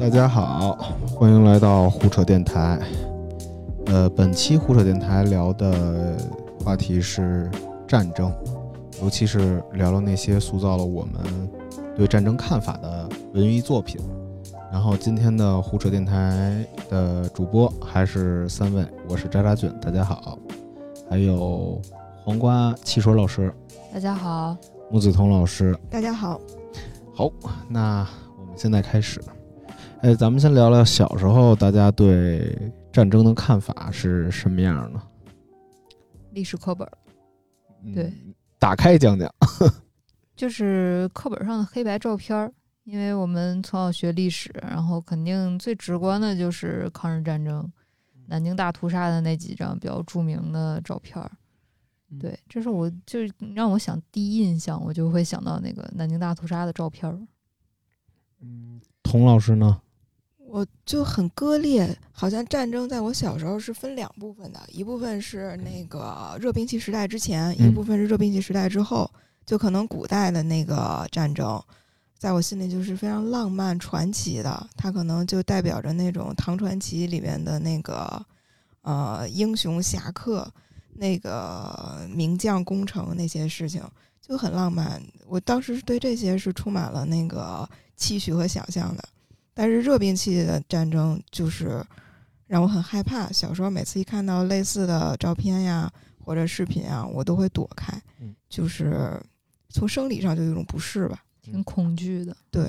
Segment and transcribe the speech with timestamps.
[0.00, 0.78] 大家好，
[1.14, 2.80] 欢迎来到胡扯电台。
[3.84, 6.16] 呃，本期胡扯电台聊的
[6.64, 7.50] 话题是
[7.86, 8.32] 战争，
[9.02, 11.20] 尤其是聊聊那些塑造了我们
[11.94, 14.00] 对战争看法的文艺作品。
[14.72, 20.38] 然后今天的胡扯电台的主播还是三位，我是渣渣俊，大家好；
[21.10, 21.78] 还有
[22.24, 23.52] 黄瓜汽水老师，
[23.92, 24.56] 大家好；
[24.90, 26.40] 木子彤老师，大家好。
[27.14, 27.30] 好，
[27.68, 28.06] 那
[28.38, 29.20] 我们现在开始。
[30.02, 35.00] 哎，咱们先聊聊小时候大家对战争的看法是什么样的？
[36.30, 36.88] 历史课本，
[37.94, 38.10] 对，
[38.58, 39.30] 打开讲讲。
[40.34, 42.50] 就是课本上的黑白照片儿。
[42.84, 47.70] 因为我们从小学历史，然后肯定最直观的就是抗日战争、
[48.26, 51.30] 南京大屠杀的那几张比较著名的照片儿。
[52.18, 57.16] 对，这是我就是让我想第一印象，我就会想到那个南京大屠杀的照片儿。
[58.40, 59.80] 嗯，童老师呢？
[60.52, 69.08] 我就很割裂，好像战争在我小时候是分两部分的，一部分是那个热兵器时代之前，一部分是热兵器时代之后，
[69.46, 71.62] 就可能古代的那个战争。
[72.18, 78.20] 在我心里就是非常浪漫传奇的，它可能就代表着那种唐传奇里面的那个
[78.82, 80.52] 呃英雄侠客，
[80.92, 83.80] 那个名将功成那些事情
[84.20, 85.00] 就很浪漫。
[85.28, 89.04] 我当时对这些是充满了那个期许和想象的。
[89.60, 91.84] 但是热兵器的战争就是
[92.46, 93.30] 让我很害怕。
[93.30, 95.92] 小时候每次一看到类似的照片呀
[96.24, 97.92] 或者视频啊，我都会躲开，
[98.48, 99.20] 就是
[99.68, 101.22] 从生理上就有一种不适吧。
[101.42, 102.62] 挺恐惧的，对。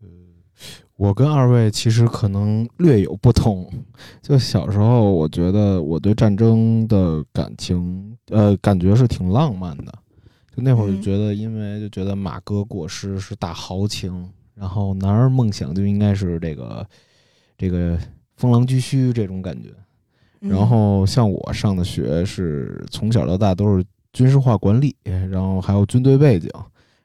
[0.00, 0.08] 呃，
[0.94, 3.68] 我跟二位其实可能略有不同。
[4.22, 9.92] 就小时候，我觉得我对战争的感情，呃，感觉是挺浪漫的。
[10.54, 16.86] 就那会儿就觉得，因为就觉得马哥过世是大豪情，然后男儿梦想就应该是这个
[17.56, 17.98] 这个
[18.36, 19.70] 风狼居胥这种感觉。
[20.40, 26.50] 然后像我上的学是从小到大都是军事化管理，然后还有军队背景。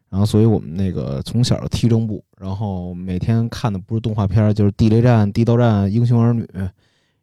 [0.09, 6.47] 然后，所以我们那个从小踢正步，然后每天看的不是动画片，就是地雷战、地道战、英雄儿女，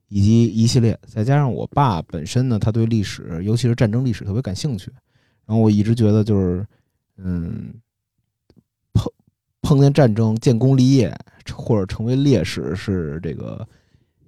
[0.09, 0.99] 以及一系列。
[1.07, 4.91] 再加上我爸本身呢，他对历史，尤其是战争历史特别感兴趣。
[5.47, 6.67] 然后我一直觉得，就是
[7.19, 7.90] 嗯，碰
[9.71, 11.17] 碰见战争、建功立业
[11.55, 13.65] 或者成为烈士是这个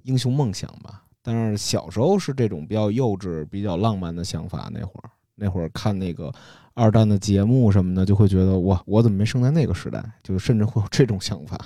[0.04, 1.02] 英雄梦想吧。
[1.20, 4.70] 但是小时候是这种比较幼稚、比较浪漫的想法。
[4.72, 6.32] 那会儿，那会儿看那个。
[6.74, 10.00] 二战的节目什么的，就会觉得哇，我怎么没生在那个时代？
[10.22, 11.58] 就甚至会有这种想法。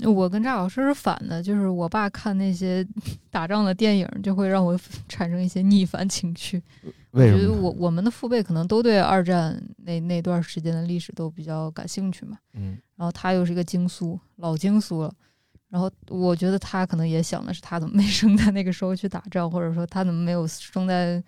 [0.00, 2.86] 嗯，我跟赵老师是反的，就是我爸看那些
[3.30, 4.78] 打仗的电影，就会让我
[5.08, 6.62] 产生一些逆反情绪。
[7.12, 7.54] 为什么？
[7.60, 12.38] 我我们的父辈可能都对二战那那段时间的历史都比较感兴趣嘛。
[12.54, 12.78] 嗯。
[12.96, 15.12] 然后他又是一个京苏老京苏了，
[15.68, 21.22] 然后我觉得他可能也想的是，他怎么没 生在那个时候去打仗，或者说他怎么没有生在。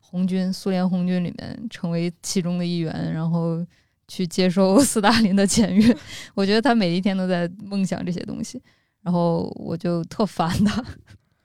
[0.00, 3.62] 红军，苏联红军里面成为其中的一员，然后
[4.08, 5.96] 去接受 斯大林的检阅。
[6.34, 8.60] 我觉得他每一天都在梦想这些东西，
[9.02, 10.82] 然后我就特烦他，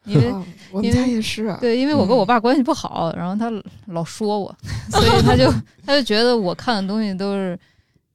[0.06, 0.34] 因为
[0.72, 3.52] 我们家也是对，因为我跟我爸关系不好，然后他
[3.94, 4.56] 老说我，
[4.90, 5.54] 所以他就
[5.86, 7.60] 他就觉得我看的东西都是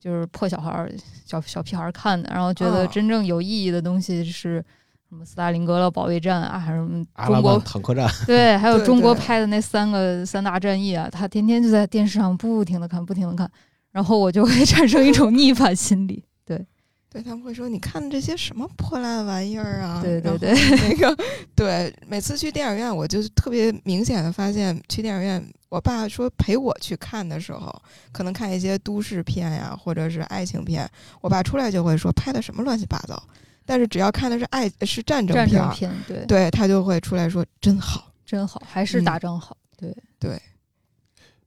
[0.01, 0.93] 就是破小孩儿、
[1.25, 4.65] 小小屁孩儿看的，然后觉得真正有意义的东西是。
[5.11, 8.07] 什么斯大林格勒保卫战啊，还是什么中国坦克战？
[8.27, 13.51] 对，还有中国拍的那三个三大战役啊，他天天就在电视上不停的看，不停的看，
[13.99, 16.23] 然后我就会 产生一种逆反心理。
[16.45, 16.65] 对，
[17.11, 20.55] 对他们会说：“你看这些什么破烂玩意儿啊？”对对对，
[20.89, 21.25] 那个
[21.57, 27.75] 对，每次去电影院，我就特别明显的发现，去电影院，我爸说陪我去看的时候，
[28.13, 30.89] 可能看一些都市片呀，或者是爱情片，
[31.21, 33.21] 我爸出来就会说：“拍的什么乱七八糟。”
[33.67, 40.41] 但是只要看的是爱是战争片，对对，他就会出来说真好，真好，还是打仗好，对对。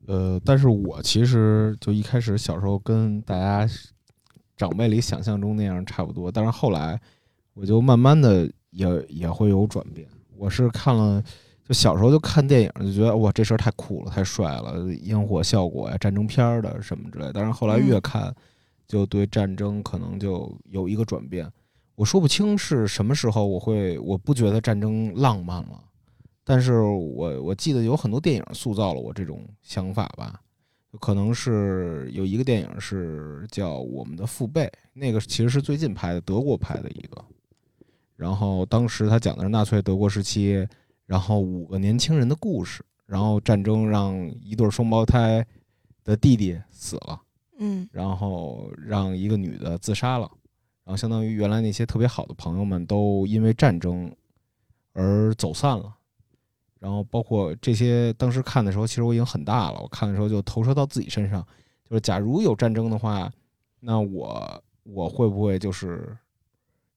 [0.08, 3.68] 呃，但是我其实就一开始小时候跟大家
[4.58, 7.00] 长辈里想象中那样差不多，但是后来
[7.54, 10.08] 我就慢慢的也也会有转变。
[10.38, 11.24] 我是看了，
[11.64, 17.30] 就小时候就看电影就觉得哇，这事儿太酷了，太帅了，烟火效果呀，战争片的什么之类。
[17.34, 18.34] 但是后来越看，
[18.88, 21.50] 就对战争可能就有一个转变。
[21.96, 25.84] 我说不清是什么时候我会我不觉得战争浪漫了，
[26.44, 30.42] 但是我我记得有很多电影塑造了我这种想法吧，
[31.00, 37.24] 可能是有一个电影是叫《我们的父辈》，那个其实是最近拍的，德国拍的一个，
[38.16, 40.68] 然后当时他讲的是纳粹德国时期，
[41.06, 45.46] 然后五个年轻人的故事，然后战争让一对双胞胎
[46.04, 47.22] 的弟弟死了，
[47.60, 50.30] 嗯，然后让一个女的自杀了。
[50.84, 54.12] 然后相当于原来那些特别好的朋友们都因为战争
[54.94, 55.96] 而走散了。
[56.82, 59.80] 然后包括这些，当时看的时候，其实我已经很大了。
[59.80, 61.46] 我看的时候就投射到自己身上，
[61.88, 63.32] 就是假如有战争的话，
[63.80, 66.18] 那我我会不会就是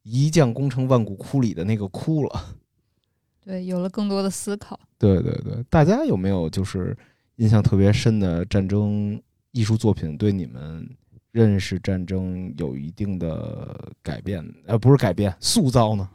[0.02, 2.44] 一将功成万骨枯里的那个枯了？
[3.44, 4.81] 对，有了更多的思考。
[4.98, 6.96] 对对对，大家有没有就是
[7.37, 10.88] 印象特别深的战争艺术作品，对你们
[11.30, 14.42] 认识战争有一定的改变？
[14.64, 16.08] 呃，不是改变，塑造呢？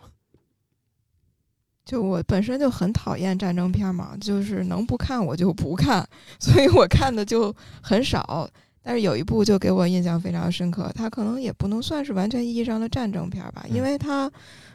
[1.89, 6.07] 就我本身就很讨厌战争片嘛，就是能不看我就不看，
[6.39, 7.51] 所以我看的就
[7.81, 8.47] 很少。
[8.83, 14.31] 但是有一部就给我印象非常深刻，它可能也不能算是完全意义上的战争片吧，因为它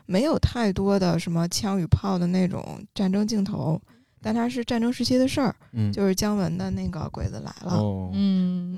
[0.06, 3.80] 没有太多的什么枪与炮的那种战争镜头，
[4.20, 7.72] 但它是战争时期的事儿，嗯，就是姜文的那个《鬼子来了》。
[7.76, 8.76] 哦，嗯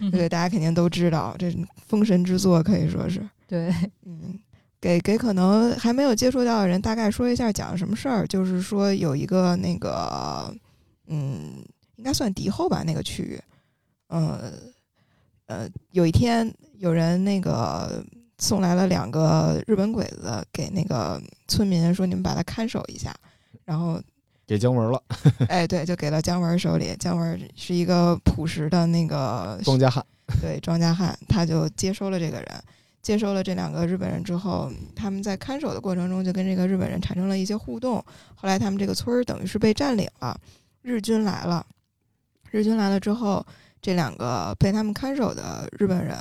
[0.00, 1.56] 嗯， 对，大家肯定都知道，这
[1.86, 3.24] 封神之作可以说是。
[3.46, 3.72] 对，
[4.04, 4.38] 嗯。
[4.82, 10.52] 给给可能还没有接触到的人大概说一下讲什么事儿，就是说有一个那个，
[11.06, 11.62] 嗯，
[11.94, 13.40] 应该算敌后吧那个区域，
[14.08, 14.52] 呃
[15.46, 18.04] 呃，有一天有人那个
[18.38, 23.14] 送来了两个日本鬼子给那个村民说你们把他看守一下，
[23.64, 24.02] 然后
[24.48, 25.00] 给姜文了，
[25.48, 30.04] 哎对，就给了姜文手里，姜文是一个朴实的那个庄稼汉，
[30.40, 32.48] 对庄稼汉，他就接收了这个人。
[33.02, 37.96] 接收了这两个日本人之后，他们在看守的过程中就跟这个日本人产生了一些互动。
[38.36, 40.38] 后来他们这个村儿等于是被占领了，
[40.82, 41.66] 日军来了。
[42.52, 43.44] 日军来了之后，
[43.80, 46.16] 这两个被他们看守的日本人，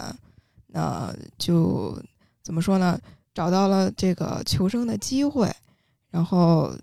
[0.68, 1.95] 那就
[2.42, 3.00] 怎么说呢？
[3.34, 5.54] 找到了这个求生的机会，
[6.10, 6.74] 然后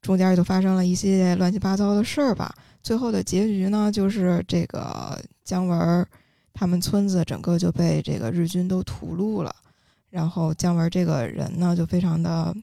[0.00, 2.54] 中间就发生了一系列乱七八糟的事儿吧。
[2.82, 6.06] 最后的结局呢，就是这个姜文。
[6.54, 9.54] 他们村子整个就被这个日军都屠戮了，
[10.10, 12.54] 然后姜文这个人呢，就非常的，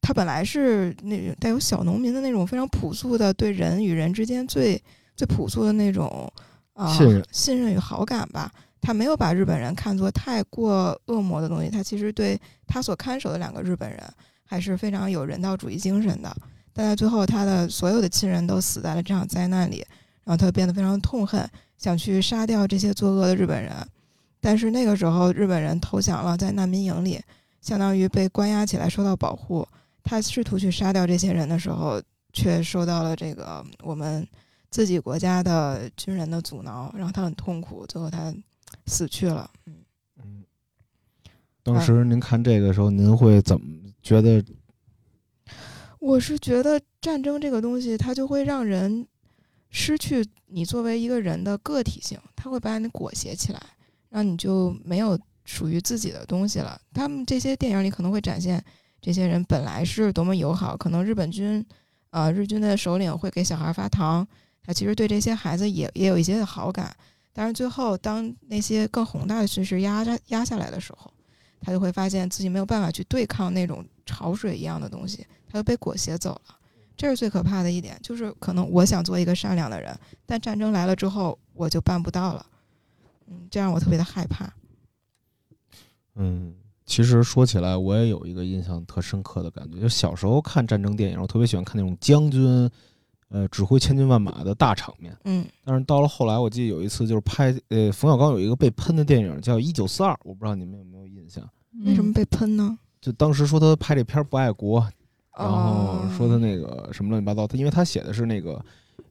[0.00, 4.82] 他本来是那种带有小农民的那种非常朴素的对人与人之间最
[5.16, 6.32] 最朴素的那种
[6.74, 8.52] 啊信任信任与好感吧。
[8.82, 14.02] 他没有把日本人看作太过恶魔的东西，他其实对他所看守的两个日本人
[14.42, 16.34] 还是非常有人道主义精神的。
[16.72, 19.84] 但在最后，他的所有的亲人都死在了这场灾难里，
[20.30, 21.44] 然后他变得非常痛恨。
[21.76, 23.74] 想去杀掉这些作恶的日本人，
[24.38, 27.20] 但是那个时候日本人投降了，在难民营里，
[27.60, 29.66] 相当于被关押起来，受到保护。
[30.04, 32.00] 他试图去杀掉这些人的时候，
[32.32, 34.24] 却受到了这个我们
[34.70, 38.32] 自己国家的军人的阻挠，然后他很痛苦，最后他
[38.86, 39.50] 死去了。
[39.66, 39.74] 嗯
[40.22, 40.44] 嗯，
[41.64, 43.66] 当时您看这个时候，您会怎么
[44.00, 44.44] 觉得？
[45.98, 49.06] 我是觉得战争这个东西，它就会让人。
[49.70, 53.60] 失去你作为一个人的个体性，他会把你裹挟起来，
[54.08, 56.80] 让你就没有属于自己的东西了。
[56.92, 58.62] 他们这些电影里可能会展现
[59.00, 61.64] 这些人本来是多么友好，可能日本军，
[62.10, 64.26] 呃，日军的首领会给小孩发糖，
[64.62, 66.94] 他其实对这些孩子也也有一些好感。
[67.32, 71.12] 但是最后，当那些更宏大的叙事压压压下来的时候，
[71.60, 76.56] 他就会发现自己没有办法去对抗那种潮水一样的东西，他就被裹挟走了。
[77.00, 82.44] 这是最可怕的一点，就是可能我想做一个善良的人，但战争来了之后，我就办不到了。
[83.26, 84.52] 嗯，这让我特别的害怕。
[86.16, 86.52] 嗯，
[86.84, 92.70] 其实说起来，我也有一个印象特深刻的感觉，就小时候看战争电影，我特别喜欢看那种将军，
[93.30, 95.16] 呃，指挥千军万马的大场面。
[95.24, 101.48] 嗯，但是到了后来，我记得有一次就是拍，呃，冯小刚有一个被喷的电影叫《一九四二》，我不知道你们有没有印象？
[101.86, 102.78] 为什么被喷呢？
[103.00, 104.86] 就当时说他拍这片不爱国。
[105.38, 108.62] 然后说他那个什么乱七八糟，他因为他写的是那个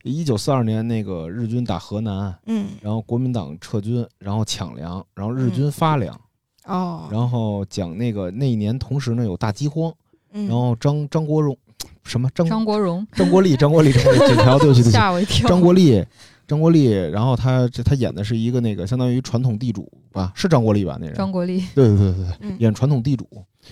[0.04, 6.20] 一九四二年那个日军打河南，嗯，然后国民党撤军，然后抢粮，然后日军发粮，
[6.66, 9.92] 哦，然后讲那个那一年同时呢有大饥荒，
[10.32, 11.58] 然后张张国荣
[12.04, 16.06] 什么张张国荣张国立张国立 张国立，条对不起对不起，吓我一跳，张国立
[16.48, 21.16] 张国立，然后他这他演的是一个那个相当于传统地主吧，是张国立吧那人？
[21.16, 23.26] 张国立，对对对对对，演传统地主，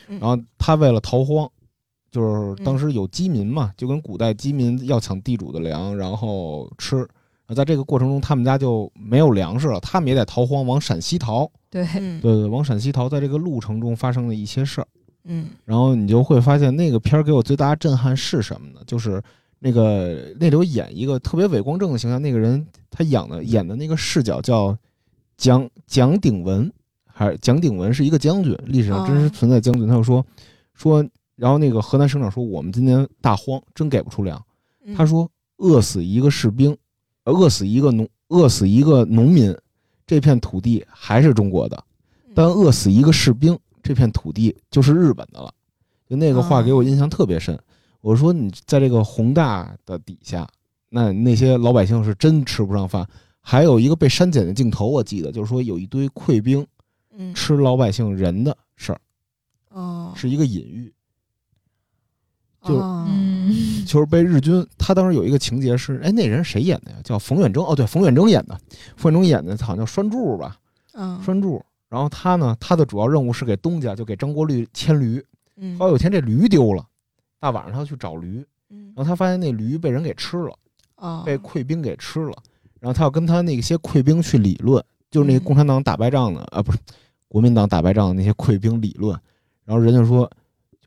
[0.07, 1.49] 然后他为了逃荒。
[2.11, 7.07] 就是当时有饥民嘛，就跟古代饥民要抢地主的粮，然后吃。
[7.55, 11.49] 在这个过程中，他们家就没有粮食了，他们也得逃荒，往陕西逃。
[11.69, 13.07] 对，对对，往陕西逃。
[13.07, 14.87] 在这个路程中发生了一些事儿，
[15.23, 18.81] 嗯，然后你就会发现，那个片儿给我最大的震撼是什么呢？
[18.85, 19.23] 就是
[19.59, 24.77] 那个那里有演一个特别伟光正的形象，那个人他演的演的那个视角叫
[25.37, 26.69] 蒋蒋鼎文，
[27.05, 29.87] 还是蒋鼎文是一个将军，历史上真实存在将军。
[29.87, 30.25] 他就说
[30.73, 31.01] 说。
[31.37, 34.43] 然后那个河南省长说：“我们今年大荒，真给不出粮。”
[34.97, 36.75] 他说：“饿死一个士兵，
[37.25, 39.55] 饿死一个农，饿死一个农民，
[40.05, 41.77] 这片土地还是中国的；
[42.33, 45.53] 但饿死一个士兵，这片土地就是日本的了。
[46.09, 47.57] 就那个话给我印象特别深。
[48.01, 50.47] 我说你在这个宏大的底下，
[50.89, 53.07] 那那些老百姓是真吃不上饭。
[53.41, 56.65] 还有一个被删减的镜头，我记得就是说有一堆溃兵
[57.15, 58.99] 嗯，吃老百姓人的事儿，
[59.69, 60.93] 哦，是一个隐喻。
[62.67, 66.97] 就就是被日军，他当时有一个情节是，哎，那人谁演的呀？
[67.03, 67.63] 叫冯远征。
[67.63, 68.59] 哦，对，冯远征演的。
[68.95, 70.57] 冯远征演的好像叫栓柱吧，
[70.93, 71.63] 嗯，栓柱。
[71.89, 75.23] 然后他呢，他的主要任务是给东家，就给张国立牵驴。
[75.55, 76.85] 嗯后来有一天这驴丢了，
[77.39, 80.53] 大晚上他要去找驴，嗯然后他发现那驴被人给吃了，
[80.97, 82.33] 哦，被溃兵给吃了。
[82.79, 86.77] 然后他要跟他那些溃兵去理论，就是那嗯共产党打败仗的啊，不是
[87.27, 89.17] 国民党打败仗的那些溃兵理论。
[89.65, 90.29] 然后人家说，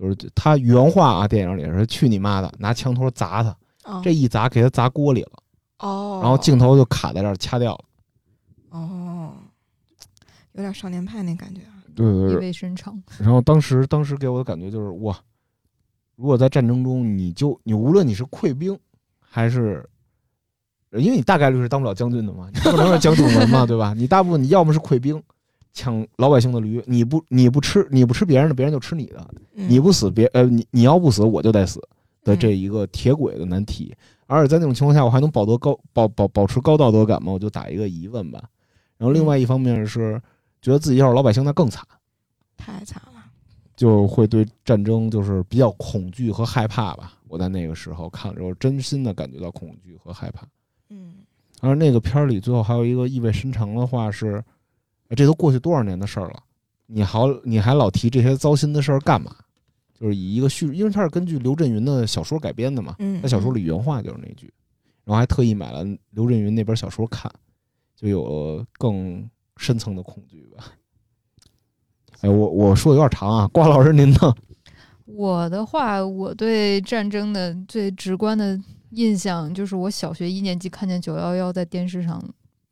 [0.01, 3.51] 就是他原话啊，电影里是去你妈的，拿枪托砸他。
[3.85, 5.33] 哦这一砸给他砸锅里了，
[5.79, 7.85] 哦，然后镜头就卡在这儿掐掉了。
[8.71, 9.33] 哦，
[10.53, 11.83] 有点少年派那感觉啊。
[11.95, 12.37] 对对意。
[12.37, 13.03] 味深长。
[13.19, 15.19] 然后当时当时给我的感觉就是哇，
[16.15, 18.79] 如果在战争中，你就你无论你是溃兵
[19.19, 19.89] 还是，
[20.93, 23.95] 因为你大概率是当不了将军的嘛，你不能是将军文嘛，对吧？
[23.95, 25.21] 你大部分你要么是溃兵，
[25.73, 31.81] 抢老百姓的驴，你不你不吃你不吃别人的，别人就吃你的，嗯你不死别呃你你要不死我就得死
[32.23, 33.95] 的嗯这一个铁轨的难题。
[34.27, 37.33] 而且在那种情况下，我还能保得高保保保持高道德感吗？
[37.33, 38.43] 我就打一个疑问吧。
[38.97, 40.21] 然后另外一方面是
[40.63, 41.85] 觉得自己要是老百姓，那更惨。
[42.57, 43.25] 太惨了。
[43.75, 47.15] 就会对战争就是比较恐惧和害怕吧。
[47.27, 50.47] 我在那个时候看了之后，真心的感觉到恐惧和害怕。
[50.91, 51.15] 嗯
[51.61, 54.45] 而那个片儿里最后还有一个意味深长的话是：哎
[55.17, 56.43] 这都过去多少年的事儿了，
[56.87, 59.35] 你好你还老提这些糟心的事儿干嘛？
[59.93, 64.53] 就是以一个叙，因为它是根据刘震云的小说改编的嘛，嗯，他小说里原话就是那句，
[65.05, 67.31] 然后还特意买了刘震云那本小说看，
[67.95, 70.73] 就有了更深层的恐惧吧。
[72.23, 74.35] 哎，我我说的有点长啊，瓜老师您呢？
[75.05, 78.59] 我的话，我对战争的最直观的
[78.91, 82.23] 印象就是我小学一年级看见九幺幺在电视上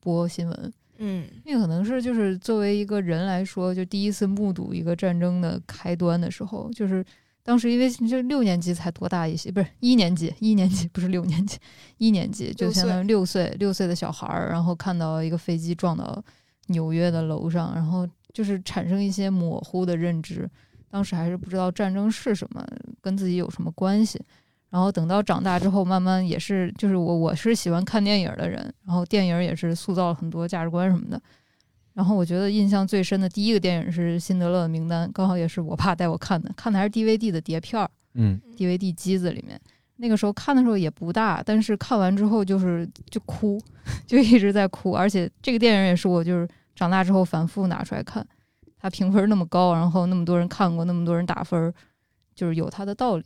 [0.00, 7.04] 播新闻，嗯那可能是就是作为一个人来说，就第一次目睹一个战争的开端的时候，就是
[7.42, 11.56] 当时因为就六年级才多大一些，不是一年级，一年级不是六年级，
[11.98, 16.22] 一年级就相当于六岁六岁的小孩儿，然后看到一个飞机撞到
[16.66, 20.50] 纽约的楼上，然后就是产生一些模糊的认知。
[20.90, 22.66] 当时还是不知道战争是什么，
[23.00, 24.20] 跟自己有什么关系。
[24.70, 31.20] 然后等到长大之后，慢慢也是，就是我我是喜欢看电影的人，然后电影也是塑造了很多价值观什么的。
[31.94, 39.60] 然后我觉得印象最深的第一个电影是《辛德勒的名单》，刚好也是我爸带我看的，看的还是 DVD 的碟片儿嗯，DVD 机子里面。
[39.96, 43.60] 那个时候看的时候也不大，但是看完之后就是就哭，
[44.06, 44.92] 就一直在哭。
[44.92, 46.46] 而且这个电影也是我就是
[46.76, 48.24] 长大之后反复拿出来看，
[48.78, 51.74] 它评分那么高，然后那么多人看过，那么多人打分，
[52.32, 53.24] 就是有它的道理。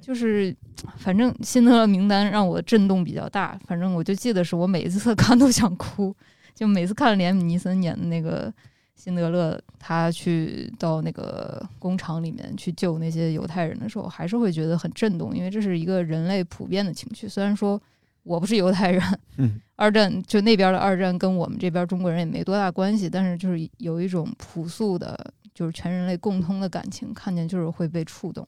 [0.00, 0.54] 就是
[0.96, 6.14] 反正辛德勒名单让我震动比较大，反正我就记得是我每一次 看都想哭，
[6.54, 8.52] 就每次看连姆尼森演的那个
[8.96, 17.28] 辛德勒，他去到那个工厂里面去救那些犹太人的时候，还是会觉得很震动，因为这是一个人类普遍的情绪。
[17.28, 17.80] 虽然说
[18.22, 19.02] 我不是犹太人，
[19.38, 28.46] 嗯二战就那边的二战跟我们这边中国人也没多大关系，但是就是有一种朴素的，就是全人类共通的感情，看见就是会被触动。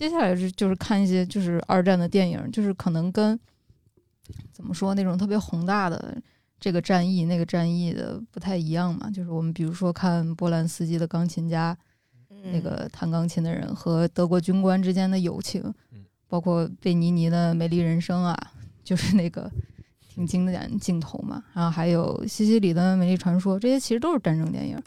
[0.00, 3.38] 接下来是就是看一些就是二战的电影，就是可能跟
[4.50, 6.16] 怎么说那种特别宏大的
[6.58, 9.10] 这个战役那个战役的不太一样嘛。
[9.10, 11.76] 就是我们比如说看波兰斯基的钢琴家，
[12.30, 18.34] 嗯那个弹钢琴的人和德国军官之间的友情嗯，包括贝尼尼的《美丽人生》啊，
[18.82, 19.52] 就是那个
[20.08, 21.44] 挺经典镜头嘛。
[21.52, 24.82] 然后还有西西里的《美丽传说》，这些其实都是战争电影。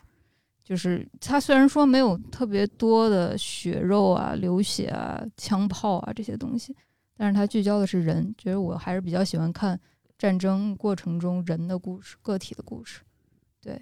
[0.63, 6.75] 就是他虽然说没有特别多的血肉啊、流血啊、枪炮啊这些东西，
[7.17, 8.34] 但是他聚焦的是人。
[8.38, 9.79] 觉得我还是比较喜欢看
[10.17, 13.01] 战争过程中人的故事、个体的故事。
[13.62, 13.82] 对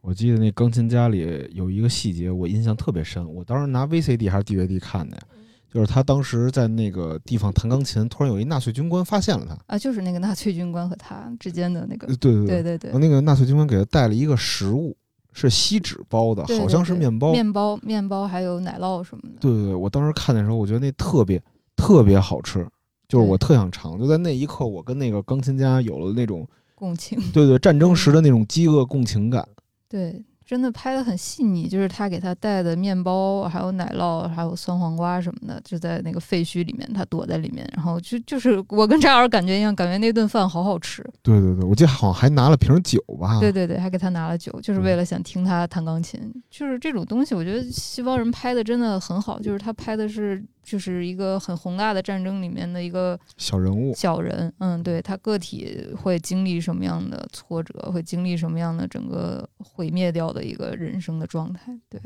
[0.00, 3.22] 我记得那钢琴家里有一个细节，我印象特别深。
[3.34, 5.22] 我当时拿 VCD 还是 DVD 看的呀，
[5.70, 9.58] 就是他当时在那个地方弹钢琴，突然有一纳粹军官发现了他。
[9.66, 14.96] 啊，就是那个纳粹军官和他之间的那个呃，对对对对对，那个纳粹军官给他带了一个食物，
[15.40, 17.32] 是锡纸包的，好像是面包。
[17.32, 19.38] 面包、面包还有奶酪什么的。
[19.40, 21.40] 对对对，我当时看的时候，我觉得那特别
[21.76, 22.66] 特别好吃，
[23.08, 23.98] 就是我特想尝。
[23.98, 29.46] 就在那一刻，我跟那个钢琴家有了那种共情，对对战争时的那种饥饿共情感，
[29.88, 41.04] 对，真的拍的很细腻，就是他给他带的面包，还有奶酪，还有酸黄瓜什么的，就在那个废墟里面，他躲在里面，然后就就是我跟扎尔感觉一样，感觉那顿饭好好吃。
[41.22, 43.38] 对对对，我记得好像还拿了瓶酒吧。
[43.38, 46.18] 对对对，还给他拿了酒，就是为了想听他弹钢琴。
[46.48, 61.98] 就是这种东西，我觉得西方人拍的真的很好，就是他拍的是就是一个很宏大的战争里面的一个小人物，小人，嗯，对他个体会经历什么样的挫折，会经历什么样的整个毁灭掉的一个人生的状态，对，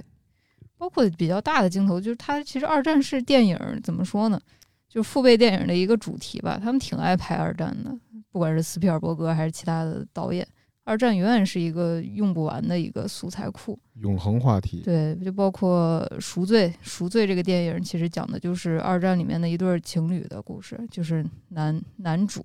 [0.79, 4.41] 包括比较大的镜头，就是他其实二战是电影怎么说呢，
[4.89, 7.93] 就是父辈电影的一个主题吧，他们挺爱拍二战的，
[8.31, 10.47] 不管是斯皮尔伯格还是其他的导演。
[10.85, 14.81] 二战永远是一个用不完的一个素材库，永恒话题。
[14.85, 22.45] 对，就包括《赎罪》，《赎罪》这个电影其实讲的就是二战里面的一对情侣的故事，就是男男主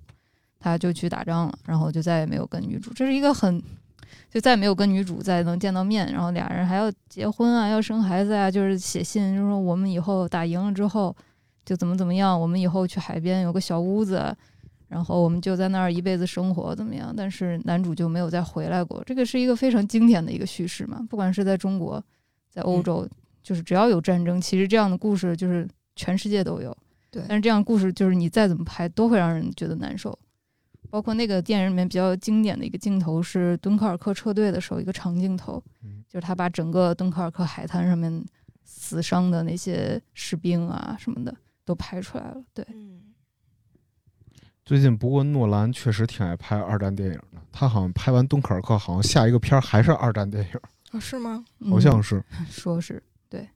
[0.60, 3.60] 他就去打仗了，然后就再也没有跟女主，这是一个很
[4.30, 11.14] 就再也没有跟女主再能见到面，然后俩人还要结婚啊，要生孩子啊，就是写信，就是说我们以后打赢了之后
[11.64, 14.32] 就怎么怎么样，我们以后去海边有个小屋子。
[14.88, 17.14] 然后我们就在那儿一辈子生活怎么样？
[17.14, 19.02] 但是男主就没有再回来过。
[19.04, 22.02] 这个是一个非常经典的一个叙事嘛，不管是在中国，
[22.48, 23.06] 在欧洲，
[23.42, 26.74] 就是只要有战争，其实这样的故事就是全世界都有。
[27.10, 30.18] 对，但是这样故事就是你再怎么拍都会让人觉得难受。
[30.90, 35.62] 包括那个电影里面比较经典的一个镜头是敦刻尔克撤退的时候一个长镜头，
[36.08, 38.24] 就是他把整个敦刻尔克海滩上面
[38.64, 41.34] 死伤的那些士兵啊什么的
[41.66, 42.42] 都拍出来了。
[42.54, 42.64] 对。
[44.68, 50.60] 最近不过诺兰确实挺爱拍二战电影的，他好像拍完敦刻尔克，好像下一个片儿还是二战电影
[50.90, 51.00] 啊？
[51.00, 51.42] 是吗？
[51.70, 53.48] 好像是， 说是对，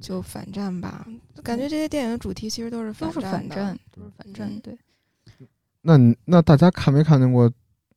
[0.00, 1.04] 就反战吧。
[1.42, 4.48] 感觉这些电影的主题其实都是都是反战，都是反战。
[4.60, 4.78] 对。
[5.80, 7.52] 那那大家看没看见过？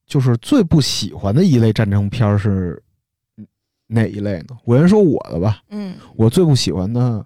[0.08, 2.82] 就是最不喜欢的一类战争片是
[3.86, 4.58] 哪一类呢？
[4.64, 5.62] 我先说我的吧。
[5.70, 7.24] 嗯，我最不喜欢的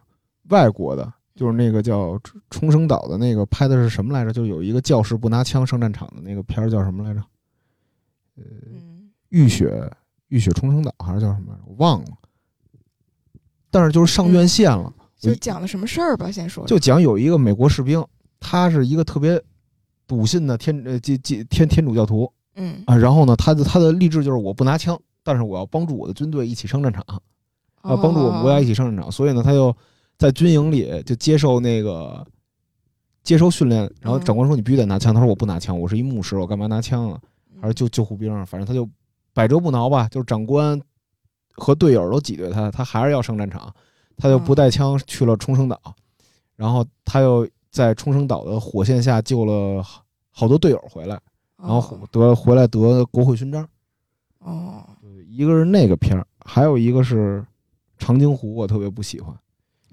[0.49, 1.13] 外国的。
[1.39, 2.19] 就是那个叫
[2.49, 4.33] 冲绳岛的那个拍的是什么来着？
[4.33, 7.23] 就有一个教士不拿枪上战场的那个片儿叫什么来着？
[8.35, 8.43] 呃，
[9.29, 9.89] 浴血
[10.27, 11.57] 浴血冲绳岛还是叫什么？
[11.65, 12.09] 我忘了。
[13.71, 14.93] 但是就是上院线了。
[15.17, 16.29] 就讲了什么事儿吧？
[16.29, 16.65] 先说。
[16.65, 18.05] 就讲有一个美国士兵，
[18.41, 19.41] 他是一个特别
[20.05, 22.29] 笃信的天呃基基天天主教徒。
[22.55, 27.01] 嗯啊，然后呢，他的他的励志就是我不拿枪，但是我要帮助我的军队一起上战场，
[27.81, 29.09] 啊，帮助我们国家一起上战场。
[29.09, 29.73] 所以呢，他就。
[30.19, 32.27] 在军营里就接受那个
[33.23, 37.19] 接受训练，然后长官说你必须得拿枪，他说我不拿枪，我是一牧师，我干嘛拿枪啊？
[37.61, 38.29] 还是救救护兵？
[38.45, 38.87] 反正他就
[39.33, 40.79] 百折不挠吧，就是长官
[41.55, 43.73] 和队友都挤兑他，他还是要上战场，
[44.17, 45.79] 他就不带枪去了冲绳岛，
[46.57, 49.81] 然后他又在冲绳岛的火线下救了
[50.31, 51.17] 好多队友回来，
[51.57, 53.65] 然后得回来得国会勋章。
[54.39, 54.85] 哦，
[55.25, 57.45] 一个是那个片儿，还有一个是
[57.97, 59.33] 长津湖，我特别不喜欢。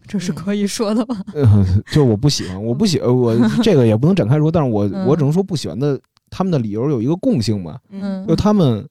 [0.07, 1.25] 这是可以说的吗？
[1.87, 8.89] 就是我不喜欢，我不喜我 这个也不能展开说，但是我我只能说不喜欢的，他们的理由有一个共性嘛，嗯，就他们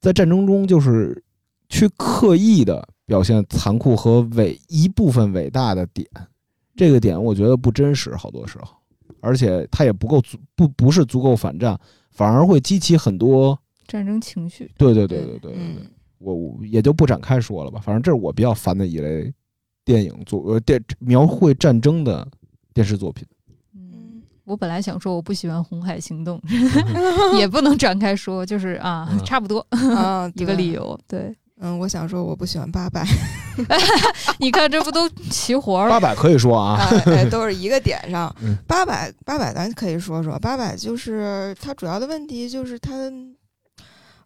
[0.00, 1.22] 在战争中就是
[1.68, 6.06] 去刻意的表现残酷和伟一部分伟大的点，
[6.76, 8.68] 这个点我觉得不真实，好多时候，
[9.20, 11.78] 而且他也不够足不不是足够反战，
[12.10, 14.70] 反而会激起很多战争情绪。
[14.78, 19.32] 对对对对对对对，我也就不展开说了吧，反正这是我比较烦的一类。
[19.90, 22.24] 电影作呃电描绘战争的
[22.72, 23.26] 电视作品，
[23.74, 26.40] 嗯，我本来想说我不喜欢《红海行动》
[27.36, 30.96] 也不能展开说，就是啊，差不多啊， 一个理由。
[31.08, 33.04] 对，嗯，我想说我不喜欢八佰，
[34.38, 35.90] 你看这不都齐活了？
[35.90, 38.32] 八百可以说啊，哎，都是一个点上。
[38.68, 42.92] 八佰，八百，咱可以说说八百，就是它主要的问题就是它，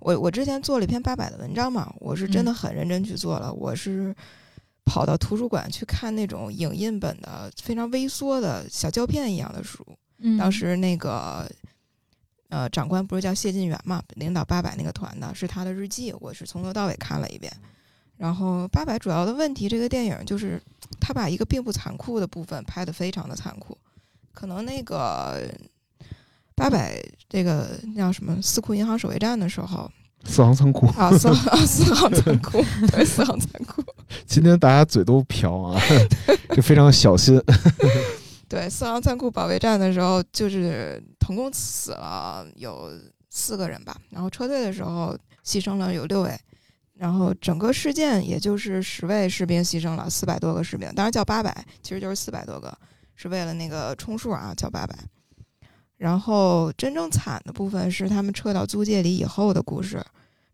[0.01, 4.15] 我我之前做了一篇八百的文章嘛，我是真的很认真去做了，我是。
[4.85, 9.85] 跑到图书馆去看那种影印本的非常微缩的小胶片一样的书。
[10.19, 11.51] 嗯，当时那个
[12.49, 17.53] 呃长官不是叫谢晋元嘛，领导八百那个团的，是他的日记，我是从头到尾看了一遍。
[18.17, 20.61] 然后八百主要的问题，这个电影就是
[21.01, 23.77] 他把一个并不残酷的部分拍得非常的残酷。
[24.33, 25.49] 可能那个
[26.55, 29.91] 八百这个叫什么四库银行守卫战的时候。
[30.25, 33.83] 四行仓库啊，四行四行仓库， 对，四行仓库。
[34.27, 35.81] 今天大家嘴都瓢啊，
[36.55, 37.41] 就非常小心。
[38.49, 42.91] 对，四行仓库保卫战的时候，就是总共死了有
[43.31, 46.39] 四个人吧，然后车队的时候牺牲了有六位，
[46.95, 52.77] 然后整个事件也就是十位士兵牺牲了四百多个士兵，当然叫八百，其实就是四百多个，
[53.17, 54.97] 是为了那个充数啊，叫八百。
[55.97, 60.05] 然后真正惨的部分是他们撤到租界里以后的故事。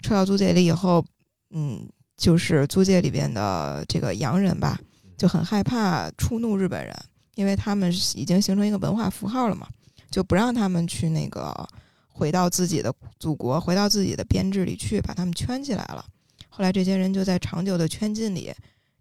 [0.03, 1.05] 撤到租界里以后，
[1.51, 4.79] 嗯，就是租界里边的这个洋人吧，
[5.17, 6.95] 就很害怕触怒日本人，
[7.35, 9.69] 因为他们已经形成一个文化符号了嘛，
[10.11, 11.69] 就不让他们去那个
[12.09, 16.05] 回到自己的祖国，回到自己的编制里去，把他们圈起来了。
[16.49, 18.53] 后来这些人就在长久的圈禁里，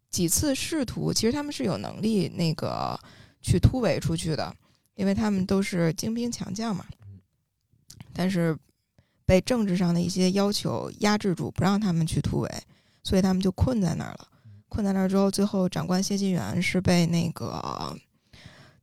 [0.10, 3.00] 几次试图，其实他们是有能力那个
[3.42, 4.54] 去突围出去的，
[5.00, 6.86] 因为他们都是精兵强将嘛。
[8.12, 8.58] 但是
[9.26, 12.52] 被政治上的一些要求压制住，不让他们去突围，
[13.02, 14.28] 所以他们就困在那儿了。
[14.68, 17.98] 困在那儿之后，最后长官谢晋元是被那个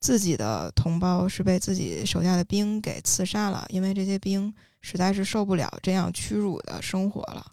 [0.00, 7.52] 自己的同胞是被自己手下的兵给刺杀了，因为这些兵实在是受不了这样屈辱的生活了。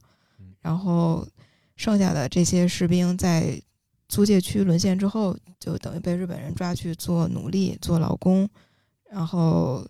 [0.62, 1.28] 然后
[1.76, 3.62] 剩下的这些士兵在
[4.13, 8.47] 租界区沦陷之后，就等于被日本人抓去做奴隶、做劳工。
[9.10, 9.84] 然后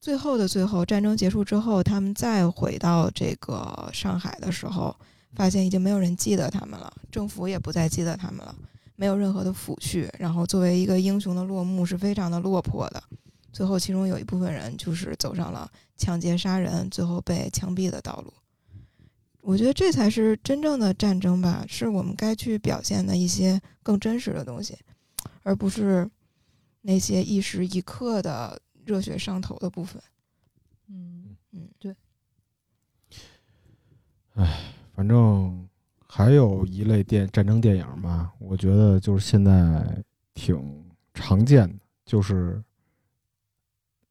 [0.00, 4.94] 最后的最后，战争结束之后，他们再回到这个上海的时候，
[5.34, 8.54] 发现已经没有人记得他们了，政府也不再记得他们了，
[8.94, 10.08] 没有任何的抚恤。
[10.20, 13.02] 然后作为一个英雄的落幕是非常的落魄的。
[13.52, 18.32] 最后，其中有一部分人就是走上了抢劫、杀人，最后被枪毙的道路。
[19.44, 24.74] 我觉得这才是真正的战争吧，是我们该去表现的一些更真实的东西，
[25.42, 26.10] 而不是
[26.80, 30.02] 那些一时一刻的热血上头的部分。
[30.88, 31.94] 嗯嗯，对。
[34.94, 35.68] 反正
[36.08, 40.02] 还有一类电战争电影吧，我觉得就是现在
[40.32, 42.62] 挺常见的，就是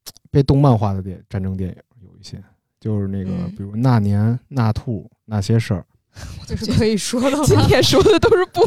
[0.30, 2.42] 被动漫化的电战争电影有一些，
[2.84, 5.86] 就是那个嗯比如那年那兔那些事儿，
[6.46, 7.58] 就是可以说的 今？
[7.68, 8.62] 天说的都是不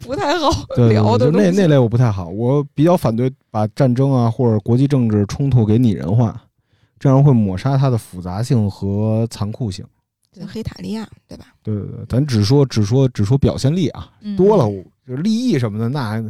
[0.00, 6.42] 不太好对对聊对，就那那类我不太好，我比较反对把战争啊或者国际政治冲突给拟人化，
[6.98, 9.86] 这样会抹杀它的复杂性和残酷性。
[10.32, 11.46] 像黑塔利亚，对吧？
[11.62, 14.64] 对对对，咱只说只说只说表现力啊，嗯多了
[15.06, 16.20] 就利益什么的，那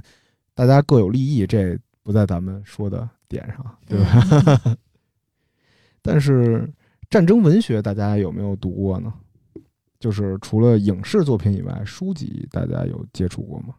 [0.55, 4.61] 大家各有利益，这不在咱们说的点上，对吧？
[4.66, 4.77] 嗯
[6.03, 6.68] 但是
[7.12, 9.12] 战争文学大家有没有读过呢？
[10.01, 13.75] 就是除了影视作品以外，书籍大家有接触过吗？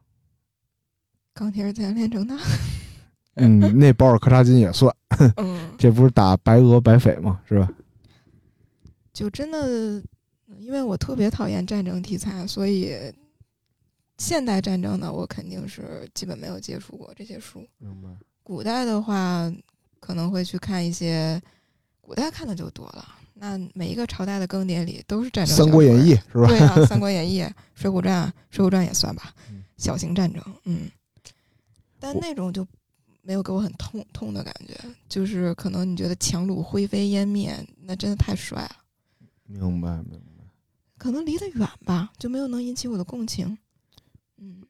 [1.34, 2.38] 钢铁是怎样炼成的。
[3.34, 4.96] 嗯，那保尔柯察金也算，
[5.38, 7.42] 嗯，这不是打白俄白匪吗？
[7.50, 7.68] 是吧？
[9.12, 10.00] 就真的，
[10.60, 12.96] 因为我特别讨厌战争题材，所以
[14.20, 17.68] 现代战争的我肯定是基本没有接触过这些书。
[17.80, 18.10] 明白。
[18.44, 19.52] 古代的话，
[20.00, 21.42] 可能会去看一些，
[22.00, 23.04] 古代看的就多了。
[23.36, 25.58] 那每一个朝代的更迭里都是战《争。
[25.58, 26.48] 三国演义》是吧？
[26.48, 27.42] 对啊，《三国演义》
[27.74, 30.42] 《水浒传》《水浒传》也算吧嗯，小型战争。
[30.66, 30.90] 嗯，
[32.00, 32.66] 但那种就
[33.22, 34.76] 没有给我很痛痛的感觉，
[35.10, 38.76] 就是可能你觉得强弩灰飞烟灭，那真的太帅了。
[39.46, 40.44] 明白明白
[40.98, 43.58] 可能离得远吧，就没有能引起我的共情。
[44.38, 44.64] 嗯，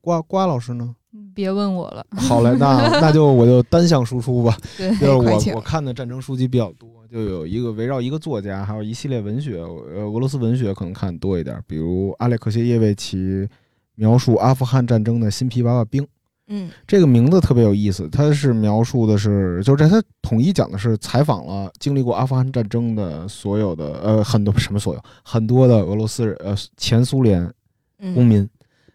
[0.00, 0.94] 瓜瓜老师呢？
[1.34, 2.06] 别问我了。
[2.16, 4.56] 好嘞，那 那就我就单向输出吧。
[4.76, 13.48] 对，就是我我看的战争书籍比较多，就有一个围绕一个作家，还有一系列文学，呃，俄罗斯文学可能看多一点，比如阿列克谢耶维奇
[13.94, 16.06] 描述阿富汗战争的新皮娃娃兵，
[16.48, 16.70] 嗯。
[16.86, 27.42] 这个名字特别有意思，它是描述的是，就是它统一讲的是采访了经历过阿富汗战争的所有的呃很多什么所有很多的俄罗斯人呃前苏联
[28.14, 28.48] 公嗯民，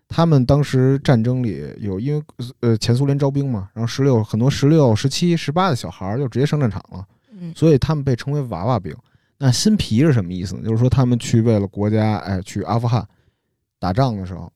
[0.07, 2.23] 他们当时战争里有因为
[2.61, 7.05] 呃前苏联招兵嘛，然后十六很多十六、十七、十八的小孩儿就直接上战场了，
[7.45, 8.95] 嗯所以他们被称为娃娃兵。
[9.37, 10.63] 那新皮是什么意思呢？
[10.63, 13.05] 就是说他们去为了国家，哎，去阿富汗
[13.77, 14.49] 打仗的时候，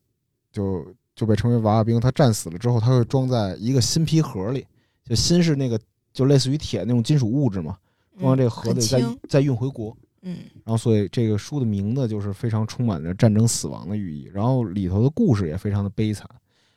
[0.50, 2.00] 就就被称为娃娃兵。
[2.00, 4.66] 他战死了之后，他会装在一个新皮盒里，
[5.04, 5.78] 就新是那个
[6.14, 7.76] 就类似于铁那种金属物质嘛，
[8.18, 9.94] 装在这个盒里，再嗯再运回国。
[10.22, 16.26] 嗯然后，所以这个书的名字就是非常充满着战争死亡的寓意，然后里头的故事也非常的悲惨。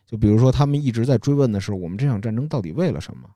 [0.06, 3.30] 就比如说，他们一直在追问的是，我们这场战争到底为了什么？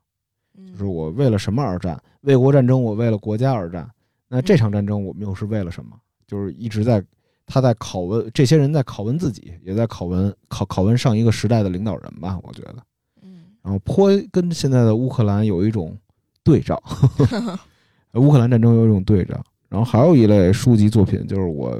[0.57, 2.01] 嗯，就是我为了什么而战？
[2.21, 3.89] 卫国战争，我为了国家而战。
[4.27, 5.91] 那这场战争，我们又是为了什么？
[6.27, 7.03] 就是一直在
[7.45, 12.39] 他在拷问这些人，在拷问自己，也在拷问拷拷问上一个时代的领导人吧。
[12.41, 12.75] 我觉得，
[13.21, 15.95] 嗯然后颇跟现在的乌克兰有一种
[16.43, 16.81] 对照。
[18.13, 19.39] 乌克兰战争有一种对照。
[19.69, 21.77] 然后还有一类书籍作品，就是我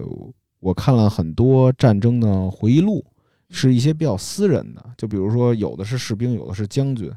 [0.59, 3.03] 我看了很多战争的回忆录，
[3.49, 7.11] 是一些比较私人的，就比如说有的是士兵，有的是将军，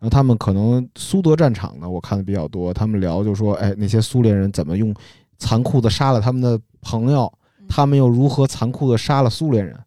[0.00, 4.92] 然后他们可能苏德战场呢，我看的比较多，他们聊就说，哎，那些苏联人怎么用
[5.38, 7.32] 残酷的杀了他们的朋友，
[7.68, 9.78] 他们又如何残酷的杀了苏联人，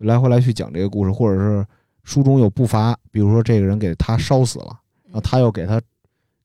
[0.00, 1.66] 来回来去讲这个故事，或者是
[2.02, 5.80] 书中有不乏，比如说这个人给他烧死了，然后他又给他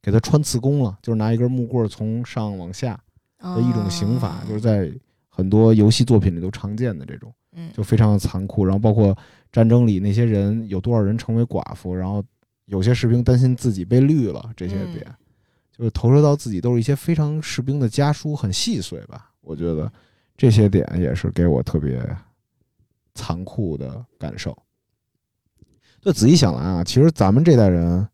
[0.02, 2.98] 给他穿刺弓了，就是拿一根木棍儿从上往下。
[3.38, 4.92] 的一种刑法，就是在
[5.30, 8.66] 很多游戏作品里都常见的这种，嗯，就非常的残酷。
[8.66, 9.16] 然后包括
[9.52, 12.24] 战争里那些人有多少人成为寡妇，然后
[12.65, 15.15] 有些士兵担心自己被绿了，这些嗯点、
[15.78, 19.32] 就是投射到自己都是一些非常士兵的家书，很细碎吧。
[19.41, 19.91] 我觉得
[20.36, 22.04] 这些点也是给我特别
[23.13, 24.58] 残酷的感受。
[26.01, 28.08] 就，仔细想来啊，其实咱们这代人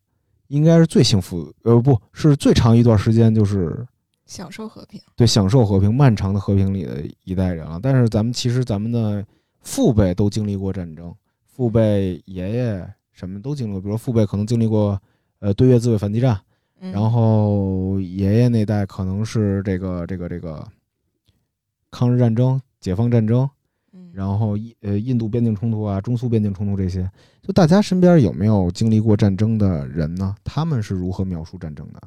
[0.47, 3.85] 应该是最幸福，呃，不是最长一段时间就是
[4.25, 5.01] 享受和平。
[5.15, 7.79] 对享受和平、漫长的和平里的一代人了。
[7.81, 9.25] 但是咱们其实咱们的
[9.61, 15.00] 父辈都经历过战争，父辈、爷爷什么都经历过，比如父辈可能经历过
[15.39, 16.39] 呃对越自卫反击战，
[16.80, 20.67] 嗯、然后爷爷那代可能是这个这个这个
[21.89, 23.47] 抗日战争、解放战争，
[23.91, 27.10] 嗯，然后印呃印度边境冲突啊、中苏边境冲突这些，
[27.41, 30.36] 就大家身边有没有经历过战争的人呢？
[30.43, 32.02] 他们是如何描述战争的？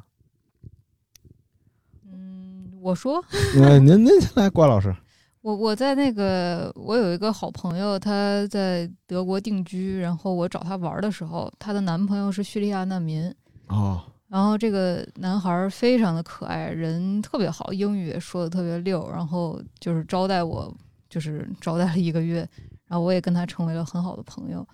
[2.10, 3.22] 嗯，我说
[3.60, 4.94] 呃，您您先来，关老师。
[5.44, 13.30] 我我在那个我有一个好朋友，他在德国定居，然后我找他玩的时候，她的男朋友是叙利亚难民，
[13.66, 20.74] 哦，然后这个男孩儿非常的可爱，人特别好，英语也说的特别溜，然后就是招待我，
[21.10, 22.38] 就是招待了一个月，
[22.86, 24.66] 然后我也跟他成为了很好的朋友。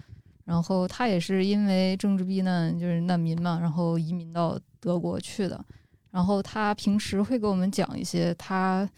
[0.44, 5.60] 然后他也是因为政治避难，就是难民嘛，然后移民到德国去的。
[6.12, 8.88] 然后他平时会给我们讲一些他，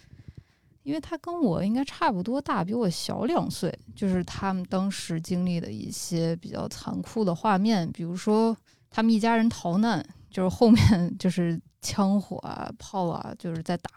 [0.82, 8.56] 因为他跟我应该差不多大，比我小两岁，就是他们当时经历的一些比较残酷的画面，比如说
[8.90, 13.90] 他们一家人逃难，就是后面 就是枪火啊、炮啊，就是在打。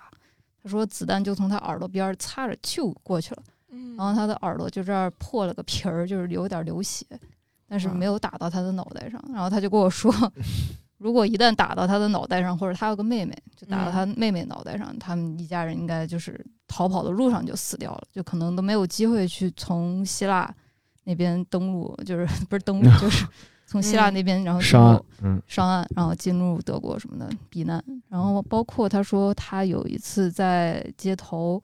[0.62, 7.06] 他说子弹就从他耳朵边儿擦着就过去了，嗯，然后他的耳朵就这儿破了个皮儿，就是有点流血，
[7.67, 9.24] 但是没有打到他的脑袋上。
[9.32, 10.12] 然后他就跟我说，
[10.97, 20.49] 如果一旦打到他的脑袋上，或者他有个妹妹，就打到他妹妹脑袋上，他们一家人应该就是逃跑的路上就死掉了，就可能都没有机会去从希腊
[21.03, 23.25] 那边登陆，就是 不是登陆，就是
[23.67, 25.41] 从希腊那边然后上岸，嗯。
[25.47, 27.84] 上岸，然后进入德国什么的避难。
[28.10, 31.62] 然后包括他说他有一次在街头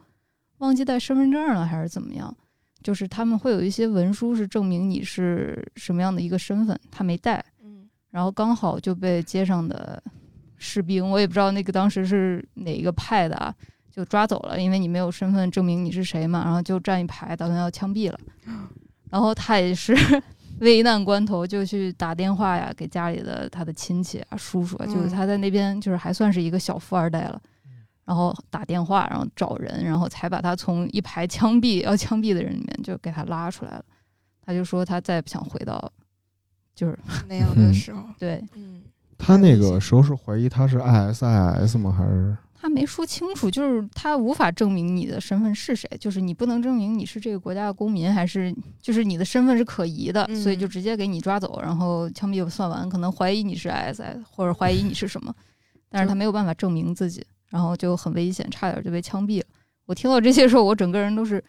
[0.57, 2.35] 忘记带身份证了，还是怎么样，
[2.83, 7.50] 就是他们会有一些文书是证明你是什么样的一个身份，他没带，嗯
[8.11, 10.01] 然后刚好就被街上的
[10.57, 13.53] 士兵，我也不知道那个当时是哪一个派的啊，
[13.89, 18.19] 就抓走了，因为你没有身份证明你是谁嘛，然后就站一排，打算要枪毙了。
[19.09, 19.95] 然后他也是
[20.59, 27.41] 危难关头就去打电话呀，给家里的他的亲戚啊、叔叔啊，就是他在那边就是还算是一个小富二代了。
[28.03, 33.85] 然后打电话，然后找人，然后才把他从一排枪毙要枪毙的人里面就给他拉出来了。
[34.43, 35.91] 他就说他再也不想回到，
[36.81, 36.97] 就是
[37.29, 38.43] 那样的时候，对。
[38.55, 38.81] 嗯，
[39.19, 41.91] 他那个时候是怀疑他是 ISIS 吗？
[41.95, 55.31] 还是他没说清楚，就是他无法证明你的身份是谁，就是你不能证明你是这个国家的公民，还是就是你的身份是可疑的，嗯所以就直接给你抓走，然后枪毙就算完，可能怀疑你是 ISIS 或者怀疑你是什么，
[55.89, 59.45] 但是他没有办法证明自己，然后就很危险，差点就被枪毙了。
[59.85, 61.43] 我听到这些时候，我整个人都是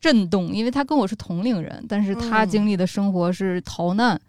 [0.00, 2.48] 震动，因为他跟我是同龄人，但是他嗯。
[2.48, 4.20] 经历的生活是逃难，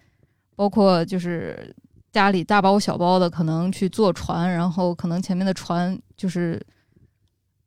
[0.60, 1.74] 包括就是
[2.12, 6.62] 家里大包小包的，可能去坐船，然后可能前面的船就是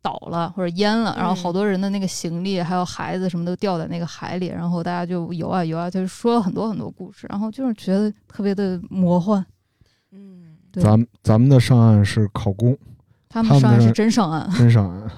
[0.02, 9.42] 倒了或者淹了，然后嗯好多人的那个行李还有孩子什么都掉在那个海里，然后大家就游啊游啊，就说了很多很多故事，然后就是觉得特别的魔幻。
[10.10, 12.76] 嗯，对咱咱们的上岸是考公，
[13.26, 15.10] 他们上岸是真上岸，真上岸。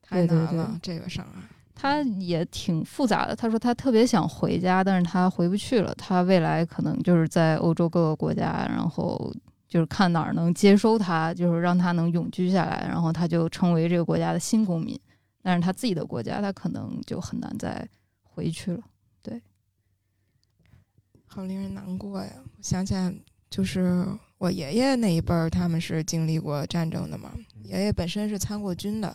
[0.00, 1.42] 太难了，这个上岸，
[1.78, 3.36] 他也挺复杂的。
[3.36, 5.94] 他说他特别想回家，但是他回不去了。
[5.94, 9.30] 他未来可能就是在欧洲各个国家，然后
[9.68, 14.98] 就是看哪儿能接收他，就是让他能永居下来，然后他就成为这个国家的新公民。
[15.42, 17.86] 但是他自己的国家，他可能就很难再
[18.22, 18.80] 回去了。
[19.22, 19.40] 对
[21.26, 22.30] 好令人难过呀！
[22.42, 23.14] 我想起来，
[23.50, 24.04] 就是
[24.38, 27.30] 我爷爷那一辈儿，他们是经历过战争的嘛。
[27.62, 29.14] 爷爷本身是参过军的，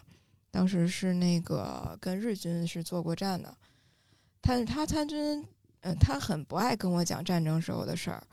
[0.51, 3.51] 当时是那个跟日军是做过战的。
[4.41, 5.43] 但是他参军，
[5.81, 8.23] 嗯、他很不爱跟我讲战争时候的事儿。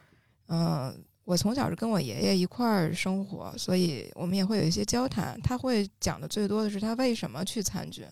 [0.49, 5.41] 嗯、我从小是跟我爷爷一块儿生活，所以我们也会有一些交谈。
[5.43, 8.07] 他会讲的最多的是他为什么去参军。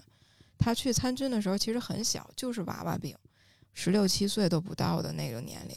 [0.59, 3.14] 他去参军的时候其实很小，就是娃娃兵。
[3.73, 5.77] 十六七岁都不到的那个年龄，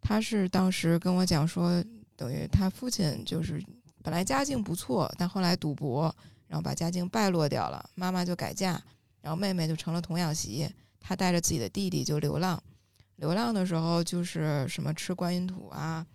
[0.00, 3.60] 他是当时跟我讲说，等于他父亲就是
[4.00, 6.14] 本来家境不错，但后来赌博，
[6.52, 8.78] 然后把家境败落掉了，妈妈就改嫁，
[9.22, 10.68] 然后妹妹就成了童养媳，
[11.00, 12.62] 她带着自己的弟弟就流浪，
[13.16, 16.06] 流浪的时候就是什么吃观音土啊，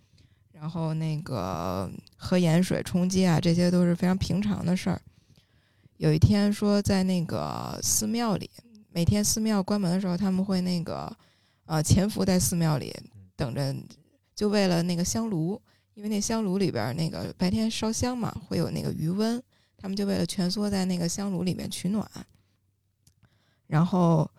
[0.51, 5.01] 然后那个喝盐水充饥啊，这些都是非常平常的事儿。
[5.95, 8.47] 有一天说在那个寺庙里，
[8.91, 11.11] 每天寺庙关门的时候，他们会那个
[11.65, 12.95] 呃潜伏在寺庙里
[13.35, 13.75] 等着，
[14.35, 15.59] 就为了那个香炉，
[15.95, 19.41] 因为那香炉里边儿那个白天烧香嘛，会有那个余温，
[19.87, 22.05] 他们就为了蜷缩在那个香炉里面取暖。
[23.67, 24.29] 然后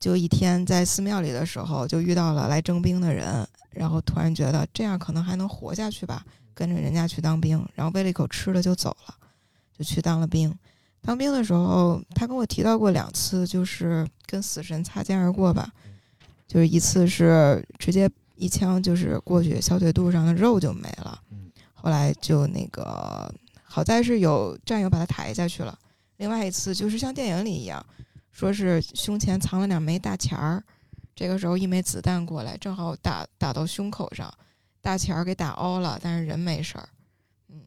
[0.00, 9.14] 就一天在寺庙里的时候，就遇到了来征兵的人，然后突然觉得这样可能还能活下去吧，跟着人家去当兵，然后喂了一口吃的就走了，
[9.76, 10.50] 就去当了兵。
[11.02, 15.70] 当兵的时候，他跟我提到过两次，就是跟死神擦肩而过吧，
[16.48, 23.30] 就是一次是直接一枪就是过去，小腿肚上的肉就没了嗯，后来就那个
[23.74, 25.76] 好在是有战友把他抬下去了。
[26.18, 27.84] 另外一次就是像电影里一样，
[28.30, 30.62] 说是胸前藏了两枚大钱儿，
[31.12, 34.32] 这个时候一枚子弹过来，正好打打到胸口上，
[34.80, 36.88] 大钱儿给打凹了，但是人没事儿。
[37.48, 37.62] 嗯，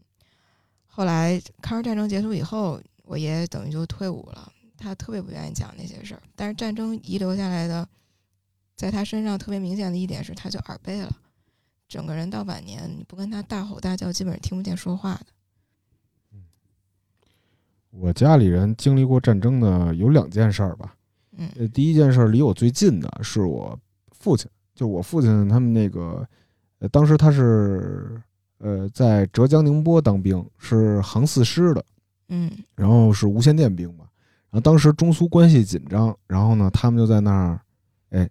[0.85, 7.85] 后来抗日战争结束以后，我爷爷等于就退伍了，他特别不愿意讲那些事儿，但是战争遗留下来的，
[8.77, 11.13] 在他身上特别明显的一点是，他就耳背了，
[11.89, 15.25] 整个人到晚年你不跟他大吼大叫，基本上听不见说话的。
[17.99, 20.93] 我家里人经历过战争的有两件事儿吧。
[21.37, 23.77] 嗯呃，第一件事儿离我最近的是我
[24.11, 26.27] 父亲，就我父亲他们那个，
[26.79, 28.21] 呃，当时他是
[28.59, 31.83] 呃在浙江宁波当兵，是航四师的，
[32.29, 34.05] 嗯然后是无线电兵嘛。
[34.49, 37.59] 然后当时中苏关系紧张，然后呢，他们就在那儿，
[38.11, 38.29] 哎，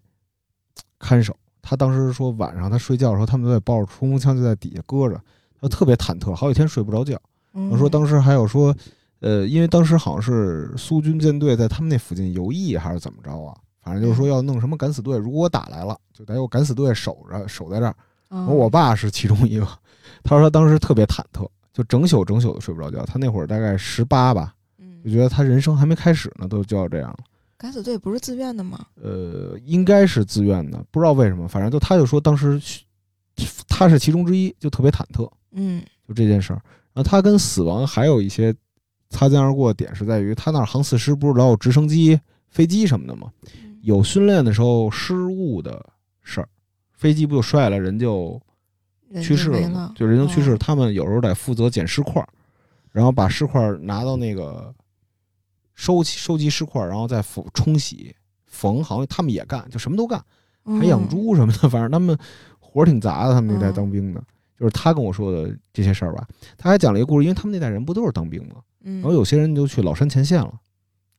[0.99, 1.37] 看守。
[1.61, 5.21] 他当时说晚上他睡觉的时候，他们都在抱着冲锋枪就在底下搁着，
[5.61, 7.21] 他特别忐忑，好几天睡不着觉。
[7.55, 8.75] 嗯，我说当时还有说，
[9.21, 13.57] 呃，因为当时好像是苏军舰队在他们那附近游弋还是怎么着啊？
[13.81, 17.95] 反正就是说要弄什么敢死队，如果我打来了，就得有敢死队守着守在这儿。
[18.31, 19.67] 嗯，我爸是其中一个，
[20.25, 23.07] 他说他当时特别忐忑，就整宿整宿的睡不着觉。
[23.07, 27.19] 他那会儿大概十八吧，嗯就觉得他人生还没开始呢，都就要这样了。
[27.57, 28.85] 敢死队不是自愿的吗？
[29.01, 32.61] 呃，应该是自愿的，不知道为什么，反正就他就说当时
[33.69, 35.31] 他是其中之一，就特别忐忑。
[35.53, 36.61] 嗯就这件事儿。
[36.93, 38.53] 然后他跟死亡还有一些
[39.11, 43.31] 擦肩而过的点是在于，他那儿航四师不是老有直升机、飞机什么的吗？
[43.43, 45.81] 嗯有训练的时候失误的
[46.21, 46.49] 事儿，
[46.93, 48.41] 飞机不就摔了，人就
[49.23, 49.93] 去世了吗了，？
[49.95, 50.51] 就人就去世。
[50.51, 52.29] 哦他们有时候得负责捡尸块儿，
[52.91, 54.75] 然后把尸块儿拿到那个
[55.75, 58.13] 收集收集尸块儿，然后再缝冲洗
[58.47, 60.21] 缝，好像他们也干，就什么都干。
[60.65, 62.19] 还养嗯猪什么的， 反正他们
[62.59, 63.35] 活儿挺杂的。
[63.35, 64.21] 他们那代嗯当兵的，
[64.59, 66.27] 就是他跟我说的这些事儿吧。
[66.59, 68.57] 他还讲了一个故事，因为他们那代人不都是当兵吗？
[68.87, 70.61] 嗯，然后有些人就去老山前线了。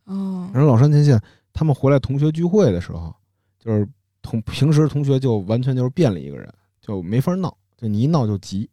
[0.06, 3.14] 哦，然后老山前线，他们回来同学聚会的时候，
[3.60, 3.88] 就是
[4.22, 8.70] 同平时同学就完全就是变了一个人，就没法闹，就你一闹就急。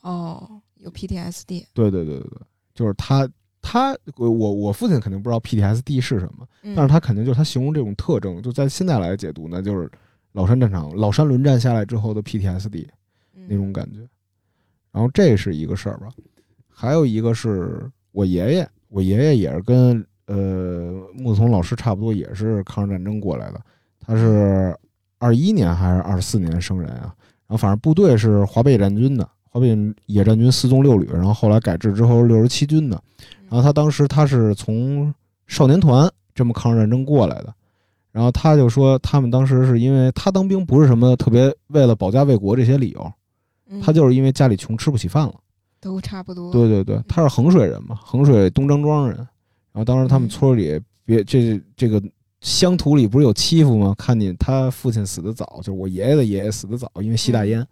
[0.00, 2.40] 哦，有 PTSD，对对对对对，
[2.74, 3.28] 就是他
[3.60, 9.88] 他我我父亲肯定不知道 PTSD 是什么，嗯但是他肯定就是他形容这种特征，就在现在来解读呢，就是
[10.32, 12.86] 老山战场老山轮战下来之后的 PTSD。
[13.34, 14.00] 嗯那种感觉。
[14.92, 16.08] 然后这是一个事儿吧，
[16.68, 23.60] 还有一个是我爷爷，我爷爷也是跟呃木从老师差不多，也是抗日战争过来的。
[23.98, 24.76] 他是
[25.18, 27.14] 二一年还是二四年生人啊？
[27.46, 33.02] 然后反正部队是华北野战军的，华北野战军四纵六旅，然后后来改制之后六十七军的。
[33.48, 35.12] 然后他当时他是从
[35.46, 37.52] 少年团这么抗日战争过来的。
[38.10, 43.12] 然后他就说，他们当时是因为他当兵不是什么特别为了保家卫国这些理由，
[43.70, 45.34] 嗯他就是因为家里穷吃不起饭了。
[45.82, 49.16] 都差不多，对对对，他是衡水人嘛，衡水东张庄人。
[49.16, 52.00] 然后当时他们嗯村里别这这个
[52.40, 53.92] 乡土里不是有欺负吗？
[53.98, 57.66] 看见他父亲死的早，就是我爷爷的爷爷死的早，因为吸大烟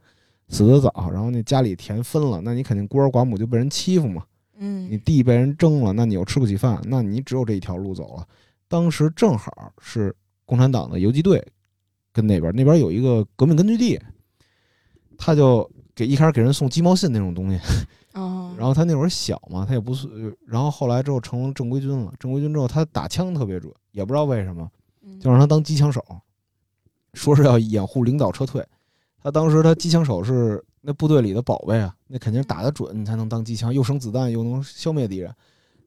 [0.49, 1.11] 死的早。
[1.12, 4.25] 然后那家里田分了，那你肯定孤儿寡母就被人欺负嘛。
[4.59, 8.27] 你嗯地被人征了，那你又吃不起饭，那你只有这一条路走了。
[8.68, 11.42] 当时正好是共产党的游击队
[12.12, 13.99] 跟那边那边有一个革命根据地，
[15.16, 17.60] 他就给一开始给人送鸡毛信那种东西，
[18.14, 22.10] 哦，然后他那会儿小嘛，他也不是，然后后来之后成了正规军了。
[22.18, 24.66] 正规军之后，他打枪特别准，也不知道为什么，
[25.02, 26.02] 嗯就让他当机枪手，
[27.12, 28.66] 说是要掩护领导撤退。
[29.22, 35.31] 他当时他机枪手是那部队里的宝贝啊，那肯定是打得准，你才能当机枪，又省子弹又能消灭敌人。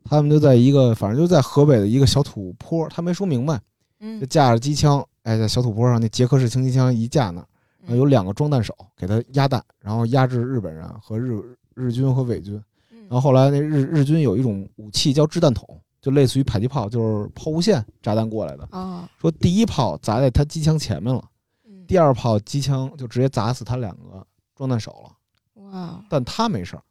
[0.03, 3.63] 他们就在一个，反正就在河北的一个小土坡，他没说明白，就
[4.01, 7.43] 嗯架着机枪，哎，在小土坡上那捷克式轻机枪一架那
[7.85, 11.39] 儿，然后有两个装弹手给他压弹，然后压制日本人和日
[11.73, 12.55] 日军和伪军。
[12.91, 15.67] 嗯然后后来那日日军有一种武器叫掷弹筒，
[16.01, 18.67] 就类似于迫击炮，就是抛物线炸弹过来的。
[18.71, 21.23] 哦，说第一炮砸在他机枪前面了，
[21.67, 24.25] 嗯第二炮机枪就直接砸死他两个
[24.55, 26.81] 装弹手了，哇，但他没事儿，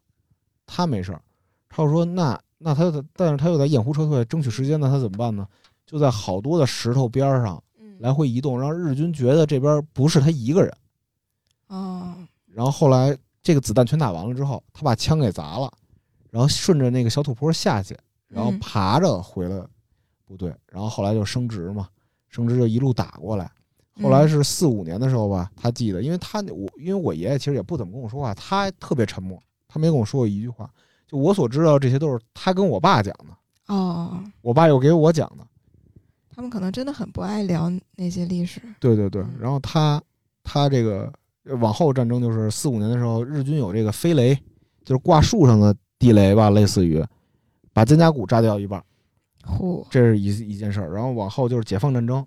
[0.65, 1.21] 他没事儿。
[1.67, 5.45] 他说那那他的但是他又在掩护撤退，争取时间，那他怎么办呢？
[5.85, 10.71] 就在好多的石头边儿上嗯来回移动，让日军觉得这边不是他一个人。
[11.73, 12.13] 哦，
[12.45, 15.71] 然后后来这个子弹全打完了之后，他把枪给砸了，
[16.29, 17.97] 然后顺着那个小土坡下去，
[18.27, 19.67] 然后嗯爬着回了
[20.25, 21.89] 部队，然后后来就升职嘛，
[22.29, 23.49] 升职就一路打过来。
[24.01, 30.69] 后来嗯是四五年的时候吧，他记得，因为他我因为我爷爷其实也不怎么跟我说话，他特别沉默，他没跟我说过一句话。
[31.07, 35.45] 就我所知道，这些都是他跟我爸讲的，哦，我爸又给我讲的。
[36.35, 38.59] 他们可能真的很不爱聊那些历史。
[38.79, 40.01] 对对对嗯，然后他
[40.43, 41.13] 他这个呃
[41.59, 44.33] 往后战争就是四五年的时候，日军有这个飞雷，
[44.83, 47.03] 就是挂树上的地雷吧，类似于
[47.73, 48.83] 把肩胛骨炸掉一半，
[49.45, 50.93] 嚯，这是一一件事儿。
[50.93, 52.25] 然后往后就是解放战争，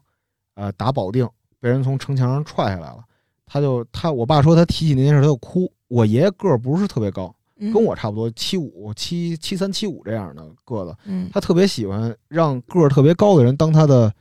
[0.55, 1.29] 呃，打保定
[1.61, 3.03] 被人从城墙上踹下来了，
[3.47, 5.71] 他就他我爸说他提起那件事他就哭。
[5.89, 14.12] 我爷爷个儿不是特别高，跟跟我差不多七五七七三七五这样的个子，嗯他特别喜欢让个儿特别高的人当他的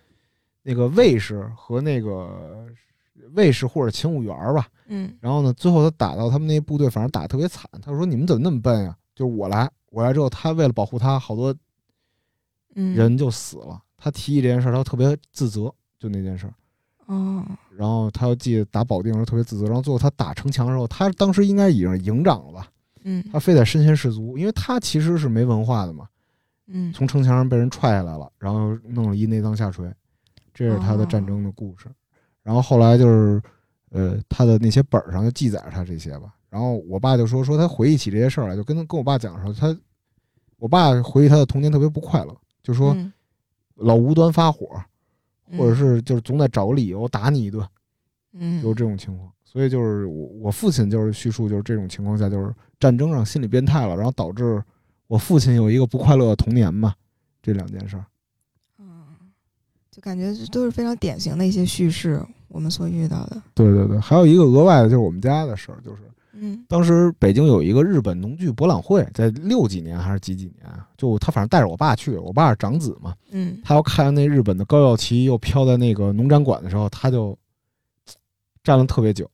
[0.62, 2.68] 那个卫士和那个
[3.34, 4.68] 卫士或者勤务员儿吧。
[4.88, 7.70] 嗯然后呢，最后他打到他们那部队，反正打得特别惨。
[7.82, 8.96] 他说：“你们怎么那么笨呀？
[9.16, 11.56] 就是我来，我来之后，他为了保护他，好多
[12.76, 13.82] 嗯人就死了。
[13.98, 16.54] 他提起这件事儿，他特别自责，就那件事儿。
[17.08, 17.46] 哦
[17.76, 19.66] 然后他又记得打保定的时候特别自责。
[19.66, 22.68] 然后最后他打城墙的时候，他当时应该已经是营长了吧？
[23.04, 26.08] 嗯他非得身先士卒，因为他其实是没文化的嘛。
[26.68, 29.92] 嗯从城墙上被人踹下来了，然后弄了一内脏下垂，
[30.54, 31.88] 这是他的战争的故事。
[32.46, 33.42] 然后后来就是，
[33.90, 36.32] 呃，他的那些本儿上就记载着他这些吧。
[36.48, 39.76] 然后我爸就说说他回忆起这些事儿来，就跟跟我爸讲说他，
[40.58, 43.12] 我爸回忆他的童年特别不快乐，就说嗯
[43.78, 44.80] 老无端发火，
[45.50, 47.68] 嗯或者是就是总得找个理由打你一顿，
[48.34, 49.28] 嗯就是这种情况。
[49.44, 54.64] 所以就是我我父亲就是叙述就是这种情况下就是战争让心理变态了，然后导致
[55.08, 56.94] 我父亲有一个不快乐的童年嘛，
[57.42, 58.06] 这两件事儿。
[59.96, 63.42] 嗯，就感觉这都是非常典型的一些叙事，我们所遇到的。
[63.54, 66.02] 对对对，还有一个额外的就是我们家的事儿，就是
[66.34, 70.86] 嗯当时北京有一个日本农具博览会，在六几年还是几几年啊？
[70.98, 77.38] 就他反正带着我爸去，我爸是长子嘛，嗯他要看那日本的高耀旗又飘在那个农展馆的时候，他就
[78.64, 79.30] 站了特别久。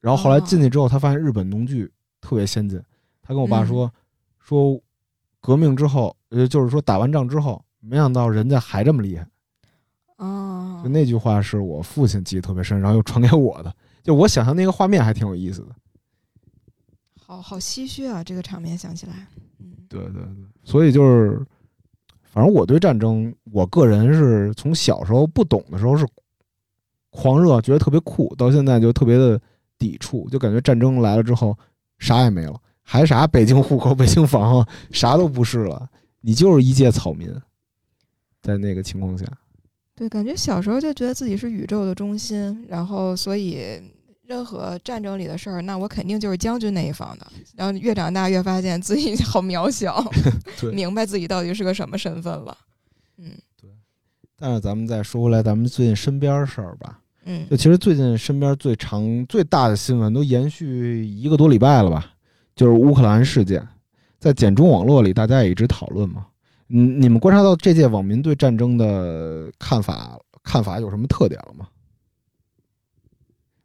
[0.00, 1.90] 然后后来进去之后，他发现日本农具
[2.20, 2.80] 特别先进。
[3.22, 3.90] 他跟我爸说、
[4.38, 4.80] 说，
[5.40, 9.26] 革命之后，呃，就是说打完仗之后，没想到人家还这么厉害。
[10.16, 13.74] 哦就那句话是我父亲记得特别深，然后又传给我的。
[14.02, 15.68] 就我想象那个画面还挺有意思的。
[17.20, 19.26] 好好唏嘘啊，这个场面想起来。
[19.58, 21.44] 嗯对对对，所以就是，
[22.22, 26.06] 反正我对战争，我个人是从小时候不懂的时候是
[27.10, 29.40] 狂热，觉得特别酷，到现在就特别的
[29.78, 31.56] 抵触，就感觉战争来了之后
[31.98, 35.88] 啥也没了，还啥北京户口、北京房，啥都不是了，
[36.20, 37.32] 你就是一介草民，
[38.42, 39.24] 在那个情况下，
[39.96, 43.80] 对，感觉小时候就觉得自己是宇宙的中心，然后所以
[44.26, 47.26] 任何战争里的事儿，那我肯定就是将军那一方的。
[47.56, 50.04] 然后越长大越发现自己好渺小，
[50.74, 52.56] 明白自己到底是个什么身份了。
[53.18, 53.70] 嗯对
[54.38, 62.12] 但是咱们再说回来，咱们最近身边事儿吧，嗯就其实最近身边最长最大的新闻都延续一个多礼拜了吧，
[62.54, 63.66] 就是乌克兰事件，
[64.18, 66.26] 在简中网络里大家也一直讨论嘛。
[66.68, 71.68] 嗯，你们观察到这届网民对战争的看法看法有什么特点了吗？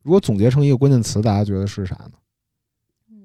[0.04, 2.12] 如果总结成一个关键词，大家觉得是啥呢？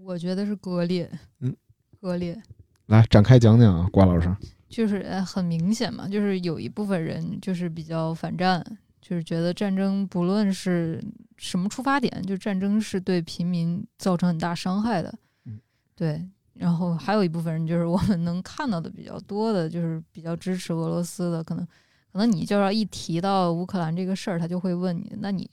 [0.02, 1.10] 我觉得是割裂，
[1.40, 1.54] 嗯，
[2.00, 2.40] 割裂
[2.86, 4.34] 来展开讲讲啊，瓜老师。
[4.68, 8.64] 就是呃很明显嘛，就是有一部分人就是比较反战，
[9.00, 11.02] 就是觉得战争不论是
[11.36, 15.60] 什么出发点，就战争是对平民造成很大伤害的，嗯
[15.94, 16.28] 对。
[16.58, 21.66] 然后还有一部分人就是我们能看到的比较多的，就是比较支持俄罗斯的，可能
[22.12, 25.48] 可能你就要一提到乌克兰这个事儿，他就会问你，那你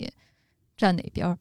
[0.78, 1.38] 站哪边儿？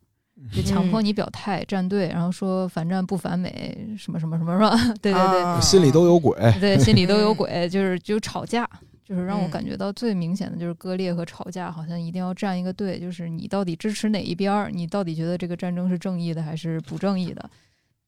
[0.50, 4.74] 就强迫嗯你表态站队，然后说反战不反美，什么什么什么是吧？
[5.00, 6.34] 对对对，啊心里都有鬼。
[6.58, 8.68] 对，心里都有嗯鬼，就是就吵架，
[9.04, 17.50] 就是让我嗯感觉到最明显的就是割裂和吵架，好像一定要站一个队，就是你到底支持哪一边儿，你到底觉得这个战争是正义的还是不正义的？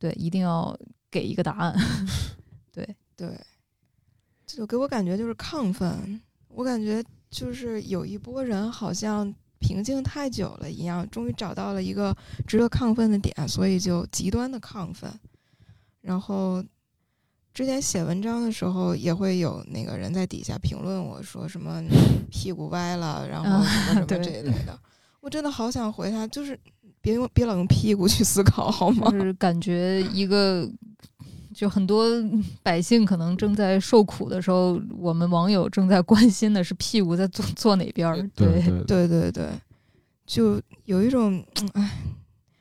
[0.04, 0.78] 对，一定要
[1.10, 1.74] 给一个答案。
[2.70, 2.86] 对，
[3.16, 3.40] 对
[4.46, 12.14] 就给我感觉就是亢奋，我感觉就是有一波人好像平静太久了一样，终于找到了一个
[12.46, 15.10] 值得亢奋的点，所以就极端的亢奋。
[16.02, 16.62] 然后
[17.54, 21.82] 之前写文章的时候，也会有那个人在底下评论我说什么
[22.30, 24.78] 屁股歪了，然后啊什么什么对这一类的。
[25.20, 26.60] 我真的好想回他，就是
[27.04, 29.20] 别用别老用屁股去思考好吗就？
[29.20, 30.66] 是感觉一个
[31.54, 32.08] 就很多
[32.62, 38.16] 百姓可能正在受苦的时候，我们网友正在关心的是屁股在坐坐哪边儿。
[38.34, 39.48] 对对对对对，
[40.26, 41.44] 就有一种，
[41.74, 41.90] 哎，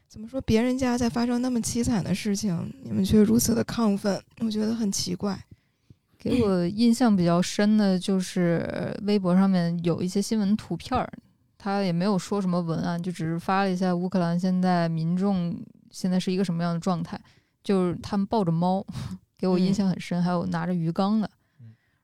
[0.09, 0.41] 怎么说？
[0.41, 5.41] 别人家在发生那么凄惨的事情，你们却如此的亢奋，我觉得很奇怪。
[6.19, 11.11] 给我印象比较深的就是微博上面有一些新闻图片儿，
[11.63, 15.57] 他也没有说什么文案，就只是发了一下乌克兰现在民众
[15.91, 17.17] 现在是一个什么样的状态，
[17.63, 18.85] 就是他们抱着猫，
[19.37, 21.29] 给我印象很深，还有拿着鱼缸的，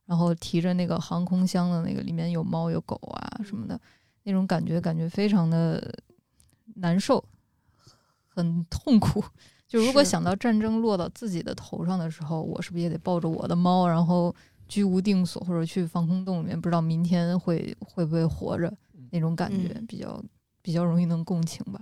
[0.05, 3.77] 然后提着那个航空箱的那个里面有猫有狗啊什么的，
[4.23, 5.93] 那种感觉感觉非常的
[6.75, 7.21] 难受，
[8.29, 9.21] 很痛苦。
[9.67, 14.33] 就如果想到战争落到自己的头上的时候，我是不是也得抱着我的猫，然后
[14.69, 18.73] 居无定所，或者去防空洞里面，不知道明天会会不会活着？
[19.11, 20.23] 那种感觉嗯比较
[20.61, 21.81] 比较容易能共情吧。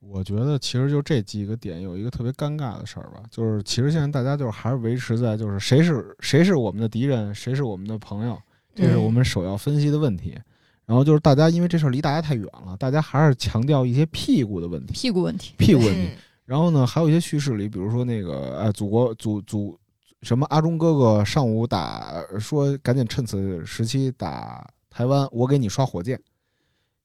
[0.00, 8.40] 我觉得其实就这几个点有一个特别尴尬的事儿吧，就是其实现在大家就是还是维持在就是谁是谁是我们的敌人，谁是我们的朋友，
[8.74, 10.38] 这是嗯我们首要分析的问题。
[10.86, 16.08] 然后就是大家因为这事儿离大家太远了，大家还是强调一些屁股的问题，屁股问题，屁股问题。
[16.14, 16.18] 嗯
[16.48, 19.78] 然后呢，还有一些叙事里，比如说那个，哎，祖国祖祖
[20.22, 24.66] 什么阿忠哥哥上午打说赶紧趁此时期打
[24.98, 26.20] 台湾，我给你刷火箭，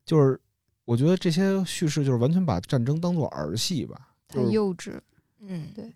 [0.04, 0.42] 就是
[0.84, 5.00] 我觉得这些叙事就是完全把战争当做儿戏吧，太就是幼稚。
[5.42, 5.94] 嗯，对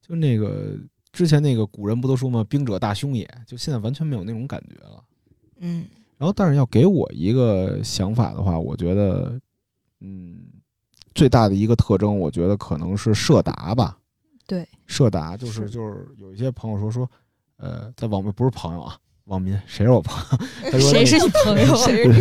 [0.00, 0.78] 就那个
[1.10, 2.44] 之前那个古人不都说吗？
[2.48, 5.02] 兵者大凶也，就现在完全没有那种感觉了。
[5.56, 5.84] 嗯
[6.16, 9.40] 然后，但是要给我一个想法的话，我觉得，
[9.98, 10.44] 嗯，
[11.12, 13.98] 最大的一个特征，我觉得可能是社达吧。
[14.46, 17.10] 对，社达就是是就是有一些朋友说说，
[17.56, 20.38] 呃，在网民不是朋友啊，网民谁是我朋友？
[20.70, 21.76] 他说 谁是你朋友？
[21.76, 22.20] 谁是你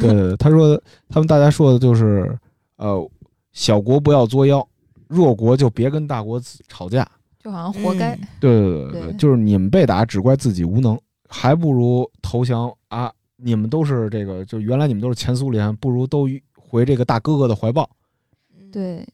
[0.00, 2.36] 对对对，他说他们大家说的就是，
[2.76, 3.10] 呃，
[3.52, 4.66] 小国不要作妖，
[5.08, 7.06] 弱国就别跟大国吵架。
[7.40, 8.14] 就好像活该。
[8.16, 13.12] 嗯对对对对，对就是你们被打只怪自己无能，还不如投降啊！
[13.36, 17.88] 你们都是这个，就原来你们都是前苏联，不如都回这个大哥哥的怀抱。
[18.72, 19.06] 对，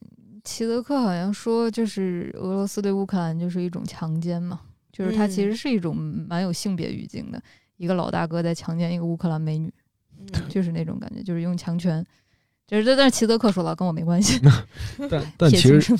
[0.43, 4.61] 齐泽克好像说，就是俄罗斯对乌克兰就是一种强奸嘛，
[4.95, 7.41] 就是它其嗯实是一种蛮有性别语境的，
[7.75, 9.69] 一个老大哥在强奸一个乌克兰美女，
[10.19, 12.05] 嗯 就是那种感觉，就是用强权。
[12.67, 14.41] 就是这，但是齐泽克说了，跟我没关系。
[15.07, 15.95] 但但其实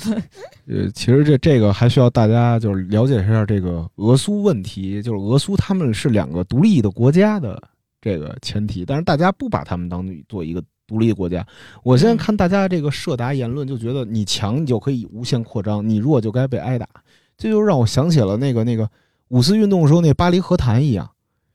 [0.66, 7.62] 呃，其实这这个还需要大家就是了解一下这个俄苏问题，就是俄苏他们是两个独立的国家的
[8.00, 11.46] 这个前提，但是大家不把他们当做一个独立的国家。
[11.84, 16.88] 我现在嗯看大家这个社达言论，就觉得你强你就可以无限扩张，你弱就该被挨打，
[17.36, 18.88] 这就让我想起了那个那个
[19.28, 21.10] 五四运动的时候那巴黎和谈一样。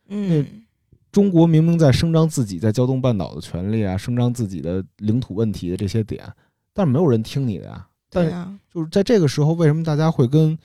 [0.08, 0.46] 嗯
[1.12, 6.24] 中国明明在声张自己在胶东半岛的权利啊，声张自己的领土问题的这些点，
[6.74, 7.86] 但是没有人听你的呀。
[8.10, 10.58] 但就是在这个时候，为什么大家会跟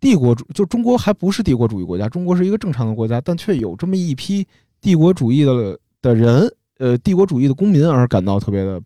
[0.00, 4.44] 帝国主就中国还不是帝国主义国家，中国是一个正常的国家，但却有这么一批
[4.80, 8.82] 帝国主义的的人，呃，帝国主义的公民而感到特别的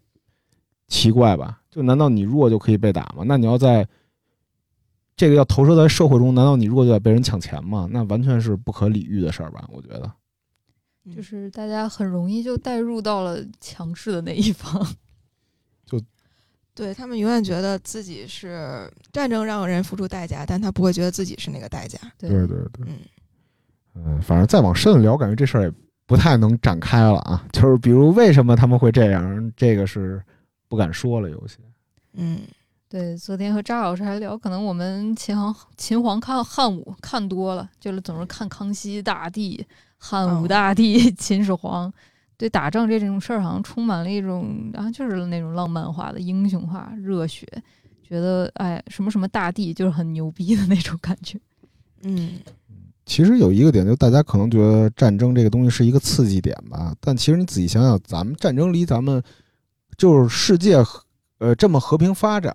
[0.89, 1.61] 奇怪吧？
[1.70, 3.24] 就难道你弱就可以被打吗？
[3.24, 3.87] 那你要在
[5.19, 7.89] 这个要投射在社会中，难道你弱就得被人抢钱吗？
[7.91, 9.69] 那完全是不可理喻的事儿吧？
[9.71, 10.11] 我觉得。
[11.14, 14.87] 就是大家很容易就带入到了强势的那一方。
[15.85, 16.01] 就
[16.75, 21.99] 对他们永远觉得自己是战争让人付出代价，但他不会觉得自己是那个代价。
[22.16, 22.99] 对对对对，嗯
[23.95, 25.73] 嗯，反正再往深了聊，感觉这事儿也
[26.07, 27.45] 不太能展开了啊。
[27.53, 30.23] 就是比如为什么他们会这样，这个是
[30.69, 31.57] 不敢说了，有些。
[32.12, 32.43] 嗯
[32.89, 39.62] 对，昨天和张老师还聊，可能我们秦皇秦皇看汉武看多了，就是总是看康熙大帝、
[39.99, 41.93] 汉武哦大帝、 秦始皇，
[42.39, 47.47] 对打仗这种事儿好像充满了一种啊，就是那种浪漫化的英雄化、热血，
[48.03, 51.39] 觉得哎什么什么大帝就是很牛逼的那种感觉。
[52.03, 52.39] 嗯。
[53.05, 59.22] 其实有一个点，就大家可能觉得战争这个东西是一个刺激点吧，但其实你仔细想想，咱们战争离咱们
[59.97, 61.03] 就是世界和
[61.39, 62.55] 呃这么和平发展，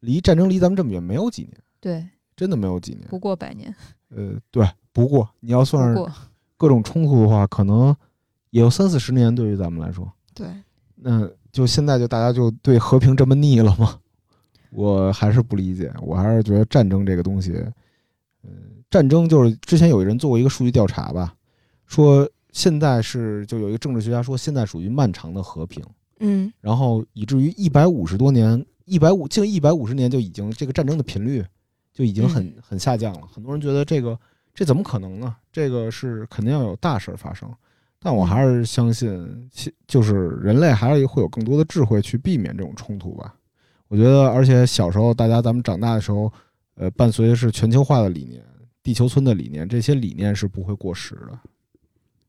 [0.00, 2.06] 离战争离咱们这么远没有几年，对，
[2.36, 3.06] 真的没有几年。
[3.08, 3.74] 不过百年，
[4.08, 6.10] 呃，对，不过你要算是过
[6.56, 7.94] 各种冲突的话，可能
[8.50, 10.10] 也有三四十年，对于咱们来说。
[10.34, 10.48] 对，
[10.94, 14.00] 那就现在就大家就对和平这么腻了吗？
[14.70, 17.52] 我还是不理解，我还是觉得战争这个东西，
[18.42, 18.50] 呃，
[18.90, 21.34] 战争就是之前有人做过一个数据调查吧，
[21.86, 25.80] 说现在是就有一个政治学家说现在属于漫长的和平，
[26.20, 31.44] 嗯然后以至于一百五十多年，一百五近一百五十年就已经这个战争的频率
[31.92, 33.26] 就已经很嗯很下降了。
[33.26, 34.18] 很多人觉得这个
[34.54, 35.36] 这怎么可能呢？
[35.52, 37.52] 这个是肯定要有大事儿发生。
[37.98, 43.34] 但我还是相信，其就是人类还是会有更多的智慧去避免这种冲突吧。
[43.88, 46.30] 我觉得，而且小时候大家咱们长大的时候，
[46.74, 48.44] 呃，伴随的是全球化的理念、
[48.82, 51.38] 地球村的理念，这些理念是不会过时的。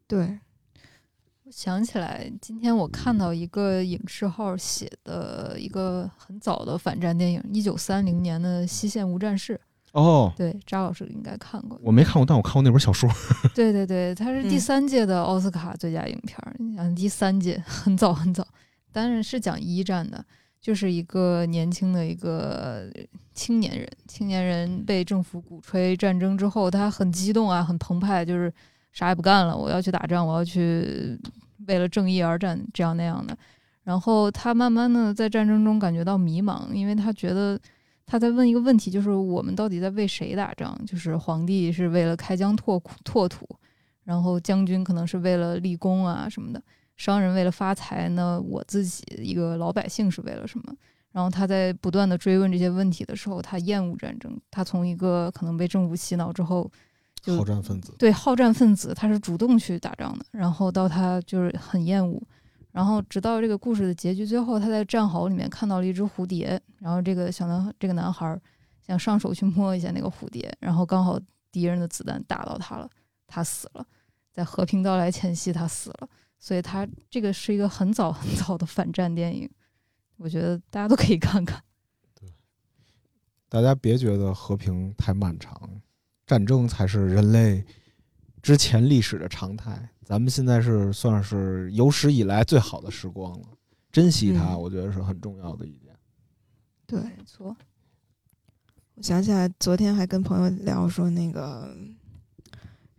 [0.07, 0.44] 对，我
[1.55, 9.57] 想起来，今天我看到一个影视号写的一个很早的反战电影，一九三零年的《西线无战事》。
[9.97, 11.79] 哦，对，扎老师应该看过。
[11.81, 13.09] 我没看过，但我看过那本小说。
[13.53, 18.45] 对对对，它是第嗯三届的奥斯卡最佳影片儿，你想第三届很早很早，
[18.91, 20.21] 当然是讲一战的，
[20.59, 22.91] 就是一个年轻的一个
[23.33, 28.53] 青年人，青年人被政府鼓吹战争之后，他很激动啊，很澎湃，就是
[28.91, 31.17] 啥也不干了，我要去打仗，我要去
[31.67, 33.37] 为了正义而战，这样那样的。
[33.83, 37.59] 然后他慢慢的在战争中感觉到迷茫，因为他觉得
[38.05, 40.75] 他在问一个问题，就是我们到底在为谁打仗？
[40.85, 43.47] 就是皇帝是为了开疆拓拓土，
[44.03, 46.61] 然后将军可能是为了立功啊什么的，
[46.97, 50.75] 商人为了发财呢，我自己一个老百姓是为了什么？
[51.11, 56.69] 然后他在不断的追问这些问题的时候，他厌恶战争，他从一个可能被政府洗脑之后，
[57.25, 62.21] 就好战分子，对好战分子，他是主动去打仗的，然后到他就是很厌恶，
[62.71, 68.39] 然后直到这个故事的结局，最后他在战壕里面看到了一只蝴蝶，然后这个小男这个男孩儿
[68.85, 71.19] 想上手去摸一下那个蝴蝶，然后刚好
[71.51, 72.87] 敌人的子弹打到他了，
[73.25, 73.83] 他死了，
[74.31, 76.07] 在和平到来前夕他死了，
[76.37, 79.49] 所以他这个是一个很早很早的反战电影，
[80.17, 81.59] 我觉得大家都可以看看。
[83.49, 85.81] 大家别觉得和平太漫长，
[86.25, 87.63] 战争才是人类
[88.41, 89.89] 之前历史的常态。
[90.03, 93.47] 咱们现在是算是有史以来最好的时光了，
[93.91, 95.95] 珍惜它，嗯我觉得是很重要的一点。
[96.85, 97.55] 对，没错，
[98.93, 101.75] 我想起来，昨天还跟朋友聊说，那个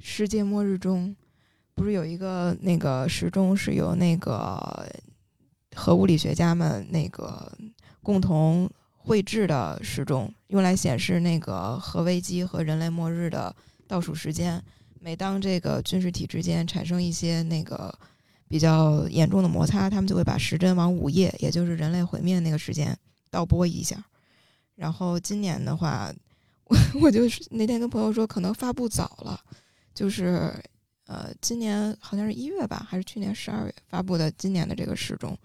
[0.00, 1.14] 世界末日中，
[1.74, 4.84] 不是有一个那个时钟是由那个
[5.76, 7.56] 核物理学家们那个
[8.02, 8.68] 共同
[9.06, 13.54] 绘制的时钟，用来显示那个核危机和人类末日的
[13.86, 14.60] 倒数时间。
[14.98, 17.96] 每当这个军事体之间产生一些那个
[18.48, 22.98] 比较严重的摩擦，他们就会把时针往午夜，也就是人类毁灭那个时间
[23.30, 24.04] 倒拨一下。
[24.74, 26.12] 然后今年的话，
[26.66, 29.40] 我我就是那天跟朋友说，可能发布早了，
[29.94, 30.52] 就是
[31.06, 35.38] 呃，今年好像是一月吧，还是去年十二月发布的今年的这个时钟，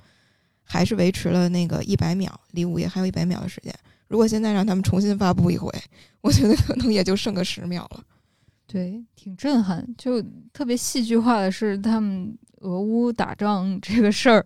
[0.72, 3.74] 还是维持了那个一百秒，离午夜还有一百秒的时间。
[4.08, 5.70] 如果现在让他们重新发布一回，
[6.22, 8.02] 我觉得可能也就剩个十秒了。
[8.68, 9.86] 对，挺震撼。
[9.98, 10.22] 就
[10.54, 14.46] 特别戏剧化的是，他们俄乌打仗这个事儿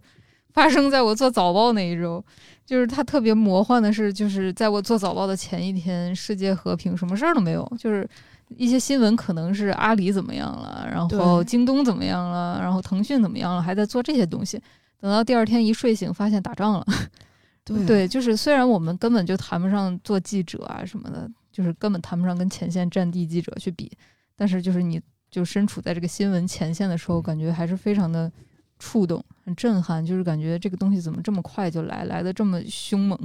[0.51, 2.23] 发生在我做早报那一周。
[2.65, 7.71] 就是它特别魔幻的是，就是在我做早报的前一天，世界和平，什么事儿都没有。
[7.78, 8.09] 就是
[8.57, 14.59] 一些新闻可能是阿里怎么样了，然后京东怎么样了，然后腾讯怎么样了，还在做这些东西。
[15.05, 16.85] 等到第二天一睡醒，发现打仗了。
[17.63, 23.91] 对对，就是虽然我们根本就谈不上做记者啊什么的，就是根本谈不上跟前线战地记者去比，
[24.35, 24.99] 但是就是你
[25.29, 28.31] 就身处在这个新闻前线的时候，感觉还是非常的
[28.79, 33.15] 触动，很震撼，就是感觉这个东西怎么这么快就来，来的这么凶猛。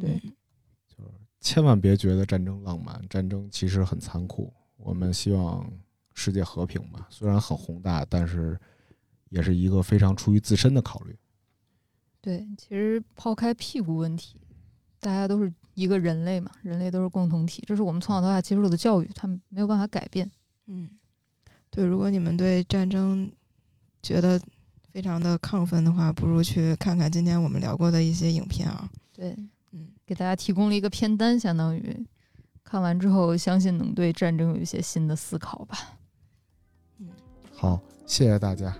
[0.00, 0.20] 对
[0.88, 4.52] 就是千万别觉得战争浪漫，战争其实很残酷。
[4.76, 5.64] 我们希望
[6.14, 8.58] 世界和平吧，虽然很宏大，但是
[9.30, 11.16] 也是一个非常出于自身的考虑。
[12.20, 14.40] 对，其实抛开屁股问题，
[15.00, 20.30] 大家都是一个人类嘛，人类都是共同体，这是我们从小到大接受的教育，他们没有办法改变。
[20.66, 20.90] 嗯，
[21.70, 23.30] 对，如果你们对战争
[24.02, 24.38] 觉得
[24.90, 28.90] 非常的亢奋的话，不如去看看今天我们聊过的一些影片啊。
[29.12, 29.34] 对，
[29.70, 32.06] 嗯，给大家提供了一个片单，相当于
[32.64, 35.78] 看完之后，相信能对战争有一些新的思考吧。
[36.98, 37.08] 嗯
[37.54, 38.76] 好，谢谢大家。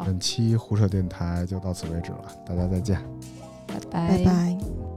[0.00, 2.98] 好，本期胡扯电台就到此为止了，大家再见。
[3.66, 4.89] 拜拜拜。